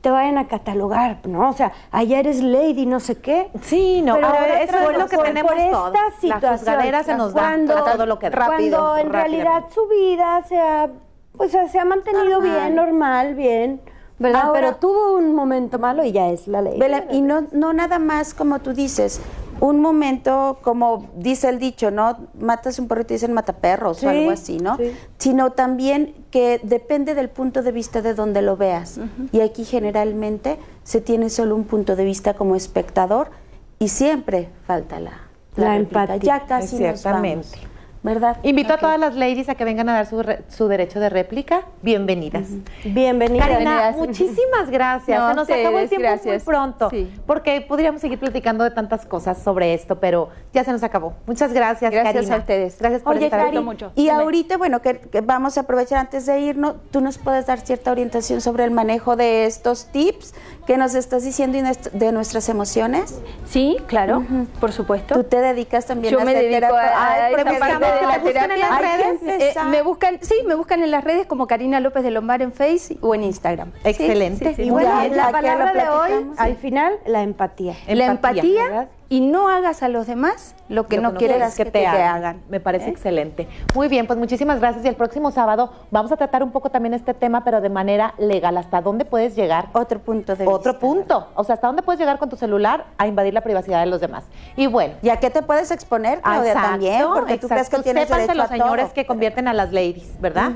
te 0.00 0.10
vayan 0.10 0.38
a 0.38 0.48
catalogar, 0.48 1.18
¿no? 1.26 1.50
O 1.50 1.52
sea, 1.52 1.72
allá 1.90 2.18
eres 2.20 2.42
lady, 2.42 2.86
no 2.86 3.00
sé 3.00 3.18
qué. 3.20 3.50
Sí, 3.62 4.00
no, 4.02 4.14
Pero 4.14 4.26
ahora 4.28 4.62
eso 4.62 4.78
es 4.90 4.98
lo 4.98 5.06
que 5.08 5.16
por- 5.16 5.26
tenemos 5.26 5.52
por 5.52 5.70
todos. 5.70 5.86
esta 5.94 6.04
La 6.04 6.10
situación, 6.20 6.58
juzgadera 6.58 7.02
se 7.04 7.14
nos 7.16 7.32
cuando- 7.32 7.74
todo 7.84 8.06
lo 8.06 8.18
que 8.18 8.30
rápido, 8.30 8.78
Cuando 8.78 8.96
en 8.98 9.12
realidad 9.12 9.64
su 9.74 9.86
vida 9.88 10.42
se 10.48 10.58
ha, 10.58 10.88
pues, 11.36 11.52
se 11.52 11.78
ha 11.78 11.84
mantenido 11.84 12.40
bien, 12.40 12.74
normal, 12.74 13.34
bien, 13.34 13.80
¿verdad? 14.18 14.42
Ahora- 14.46 14.60
Pero 14.60 14.76
tuvo 14.76 15.14
un 15.16 15.34
momento 15.34 15.78
malo 15.78 16.02
y 16.04 16.12
ya 16.12 16.28
es 16.28 16.48
la 16.48 16.62
ley. 16.62 16.80
Y 17.10 17.20
no, 17.20 17.46
no 17.52 17.72
nada 17.72 17.98
más 17.98 18.32
como 18.34 18.58
tú 18.60 18.72
dices, 18.72 19.20
un 19.60 19.80
momento 19.80 20.58
como 20.62 21.08
dice 21.16 21.48
el 21.48 21.58
dicho, 21.58 21.90
¿no? 21.90 22.18
Matas 22.38 22.78
un 22.78 22.88
perro 22.88 23.02
y 23.02 23.04
te 23.04 23.14
dicen 23.14 23.32
mataperros 23.32 23.98
Sí, 23.98 24.06
o 24.06 24.10
algo 24.10 24.30
así, 24.30 24.58
¿no? 24.58 24.76
sí. 24.76 24.92
Sino 25.18 25.52
también 25.52 26.14
que 26.30 26.60
depende 26.62 27.14
del 27.14 27.28
punto 27.28 27.62
de 27.62 27.70
vista 27.72 28.02
de 28.02 28.14
donde 28.14 28.42
lo 28.42 28.56
veas. 28.56 28.98
Y 29.32 29.40
aquí 29.40 29.64
generalmente 29.64 30.58
se 30.82 31.00
tiene 31.00 31.28
solo 31.30 31.54
un 31.56 31.64
punto 31.64 31.94
de 31.96 32.04
vista 32.04 32.34
como 32.34 32.56
espectador 32.56 33.30
y 33.78 33.88
siempre 33.88 34.48
falta 34.66 34.98
la, 35.00 35.12
La 35.56 35.76
réplica. 35.76 36.02
empatía. 36.04 36.38
Ya 36.40 36.46
casi 36.46 36.76
nos 36.76 36.94
Exactamente. 36.94 37.48
vamos, 37.58 37.69
¿verdad? 38.02 38.38
Invito 38.42 38.72
a 38.72 38.78
todas 38.78 38.98
las 38.98 39.14
ladies 39.14 39.48
a 39.50 39.54
que 39.54 39.64
vengan 39.64 39.88
a 39.90 39.92
dar 39.94 40.06
su, 40.06 40.22
re- 40.22 40.42
su 40.48 40.68
derecho 40.68 41.00
de 41.00 41.10
réplica. 41.10 41.62
Bienvenidas. 41.82 42.48
Bienvenida. 42.84 43.46
Karina, 43.46 43.58
Bienvenidas. 43.58 43.96
muchísimas 43.96 44.70
gracias. 44.70 45.18
No, 45.18 45.28
Se 45.28 45.34
nos 45.34 45.50
acabó 45.50 45.78
el 45.78 45.88
tiempo 45.88 46.08
gracias. 46.08 46.36
muy 46.42 46.44
pronto. 46.46 46.88
Sí. 46.90 47.12
Porque 47.26 47.60
podríamos 47.60 48.00
seguir 48.00 48.18
platicando 48.18 48.64
de 48.64 48.70
tantas 48.70 49.04
cosas 49.04 49.42
sobre 49.42 49.74
esto, 49.74 50.00
pero 50.00 50.30
ya 50.54 50.64
se 50.64 50.72
nos 50.72 50.82
acabó. 50.82 51.12
Muchas 51.26 51.52
gracias, 51.52 51.90
Gracias 51.90 52.14
Karina. 52.14 52.34
a 52.36 52.38
ustedes. 52.38 52.78
Gracias 52.78 53.02
por 53.02 53.16
Oye, 53.16 53.26
estar 53.26 53.40
Cari, 53.40 53.56
aquí. 53.58 53.64
mucho. 53.64 53.92
y 53.94 54.04
Dime. 54.04 54.14
ahorita, 54.14 54.56
bueno, 54.56 54.80
que, 54.80 54.98
que 54.98 55.20
vamos 55.20 55.58
a 55.58 55.62
aprovechar 55.62 55.98
antes 55.98 56.24
de 56.24 56.40
irnos, 56.40 56.76
tú 56.90 57.00
nos 57.02 57.18
puedes 57.18 57.46
dar 57.46 57.60
cierta 57.60 57.90
orientación 57.90 58.40
sobre 58.40 58.64
el 58.64 58.70
manejo 58.70 59.14
de 59.16 59.44
estos 59.44 59.86
tips 59.92 60.34
que 60.66 60.76
nos 60.78 60.94
estás 60.94 61.22
diciendo 61.24 61.58
y 61.58 61.62
de 61.98 62.12
nuestras 62.12 62.48
emociones. 62.48 63.20
Sí, 63.44 63.76
claro, 63.86 64.24
por 64.60 64.72
supuesto. 64.72 65.14
Tú 65.14 65.24
te 65.24 65.40
dedicas 65.40 65.84
también 65.86 66.12
Yo 66.14 66.20
a 66.20 66.24
me 66.24 66.32
dedico 66.34 66.54
terapia. 66.54 66.80
a, 66.96 67.04
a 67.04 67.24
Ay, 67.26 67.34
esta 67.34 67.58
parte 67.58 67.89
de 67.92 68.00
que 68.00 68.06
la 68.06 68.14
en 68.14 68.22
terapia. 68.22 68.56
las 68.56 68.70
Hay 68.72 68.96
redes, 68.96 69.54
eh, 69.56 69.60
me 69.70 69.82
buscan, 69.82 70.18
sí, 70.22 70.34
me 70.46 70.54
buscan 70.54 70.82
en 70.82 70.90
las 70.90 71.04
redes 71.04 71.26
como 71.26 71.46
Karina 71.46 71.80
López 71.80 72.02
de 72.02 72.10
Lombard 72.10 72.42
en 72.42 72.52
Face 72.52 72.96
o 73.00 73.14
en 73.14 73.24
Instagram. 73.24 73.72
Excelente. 73.84 74.50
sí, 74.50 74.54
sí. 74.56 74.62
Y 74.62 74.70
bueno, 74.70 74.90
la 75.14 75.30
palabra 75.30 75.72
de 75.72 75.88
hoy, 75.88 76.26
al 76.36 76.56
final, 76.56 76.98
la 77.06 77.22
empatía. 77.22 77.74
la 77.86 78.06
Empatía, 78.06 78.42
empatía. 78.42 78.88
Y 79.10 79.20
no 79.20 79.48
hagas 79.48 79.82
a 79.82 79.88
los 79.88 80.06
demás 80.06 80.54
lo 80.68 80.86
que 80.86 80.96
Lo 80.96 81.02
no 81.02 81.14
quieras 81.14 81.56
que, 81.56 81.64
te, 81.64 81.84
hagan. 81.84 82.42
Me 82.48 82.60
parece 82.60 82.88
excelente. 82.90 83.48
Muy 83.74 83.88
bien, 83.88 84.06
pues 84.06 84.16
muchísimas 84.16 84.60
gracias. 84.60 84.84
Y 84.84 84.88
el 84.88 84.94
próximo 84.94 85.32
sábado 85.32 85.72
vamos 85.90 86.12
a 86.12 86.16
tratar 86.16 86.44
un 86.44 86.52
poco 86.52 86.70
también 86.70 86.94
este 86.94 87.12
tema, 87.12 87.42
pero 87.42 87.60
de 87.60 87.70
manera 87.70 88.14
legal. 88.18 88.56
¿Hasta 88.56 88.80
dónde 88.80 89.04
puedes 89.04 89.34
llegar? 89.34 89.66
Otro 89.72 89.98
punto 89.98 90.36
de 90.36 90.46
Otro 90.46 90.74
vista. 90.74 90.78
punto. 90.86 91.26
O 91.34 91.42
sea, 91.42 91.56
¿hasta 91.56 91.66
dónde 91.66 91.82
puedes 91.82 91.98
llegar 91.98 92.20
con 92.20 92.28
tu 92.28 92.36
celular 92.36 92.86
a 92.98 93.08
invadir 93.08 93.34
la 93.34 93.40
privacidad 93.40 93.80
de 93.80 93.86
los 93.86 94.00
demás? 94.00 94.22
Y 94.54 94.68
bueno. 94.68 94.94
¿Y 95.02 95.08
a 95.08 95.16
qué 95.16 95.28
te 95.28 95.42
puedes 95.42 95.72
exponer, 95.72 96.20
Claudia, 96.20 96.52
Exacto, 96.52 96.70
también? 96.70 97.06
Porque 97.12 97.38
tú 97.38 97.48
crees 97.48 97.68
que 97.68 97.78
tienes 97.80 98.04
Sépanse 98.04 98.28
derecho 98.28 98.38
los 98.38 98.44
a 98.46 98.48
señores 98.48 98.84
todo. 98.84 98.94
que 98.94 99.06
convierten 99.06 99.48
a 99.48 99.52
las 99.52 99.72
ladies, 99.72 100.20
¿verdad? 100.20 100.52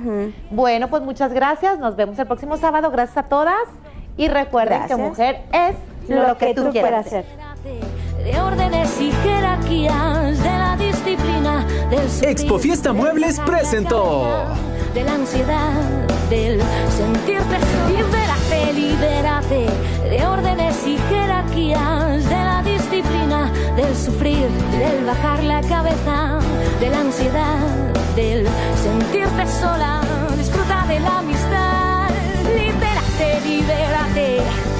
Bueno, 0.53 0.88
pues 0.90 1.03
muchas 1.03 1.33
gracias. 1.33 1.81
Nos 1.81 1.97
vemos 1.97 2.17
el 2.21 2.27
próximo 2.29 2.57
sábado. 2.57 2.93
Gracias 2.93 3.17
a 3.17 3.25
todas. 3.25 3.57
Y 4.17 4.29
recuerden 4.29 4.79
Gracias. 4.79 4.97
que 4.97 5.05
mujer 5.05 5.43
es 5.53 6.09
Lo, 6.09 6.38
que, 6.38 6.55
tú 6.55 6.71
quieras 6.71 7.05
hacer. 7.05 7.25
Este, 11.90 12.31
Expo 12.31 12.59
Fiesta 12.59 12.92
Muebles 12.92 13.40
presentó. 13.40 14.44
De 14.92 15.03
la 15.03 15.14
ansiedad, 15.14 15.72
del 16.29 16.61
sentirte, 16.96 17.57
libérate, 17.88 18.72
libérate. 18.74 19.66
De 20.11 20.27
órdenes 20.27 20.77
y 20.87 20.98
jerarquías, 21.09 22.29
de 22.29 22.37
la 22.37 22.62
disciplina, 22.62 23.50
del 23.77 23.96
sufrir, 23.96 24.48
del 24.79 25.05
bajar 25.05 25.42
la 25.42 25.61
cabeza, 25.62 26.38
de 26.81 26.90
la 26.90 27.00
ansiedad, 27.00 27.59
del 28.14 28.46
sentirte 28.83 29.46
sola. 29.61 30.03
Disfruta 30.37 30.87
de 30.87 31.00
la 31.00 31.18
amistad, 31.18 32.11
libérate, 32.55 33.40
libérate 33.48 34.74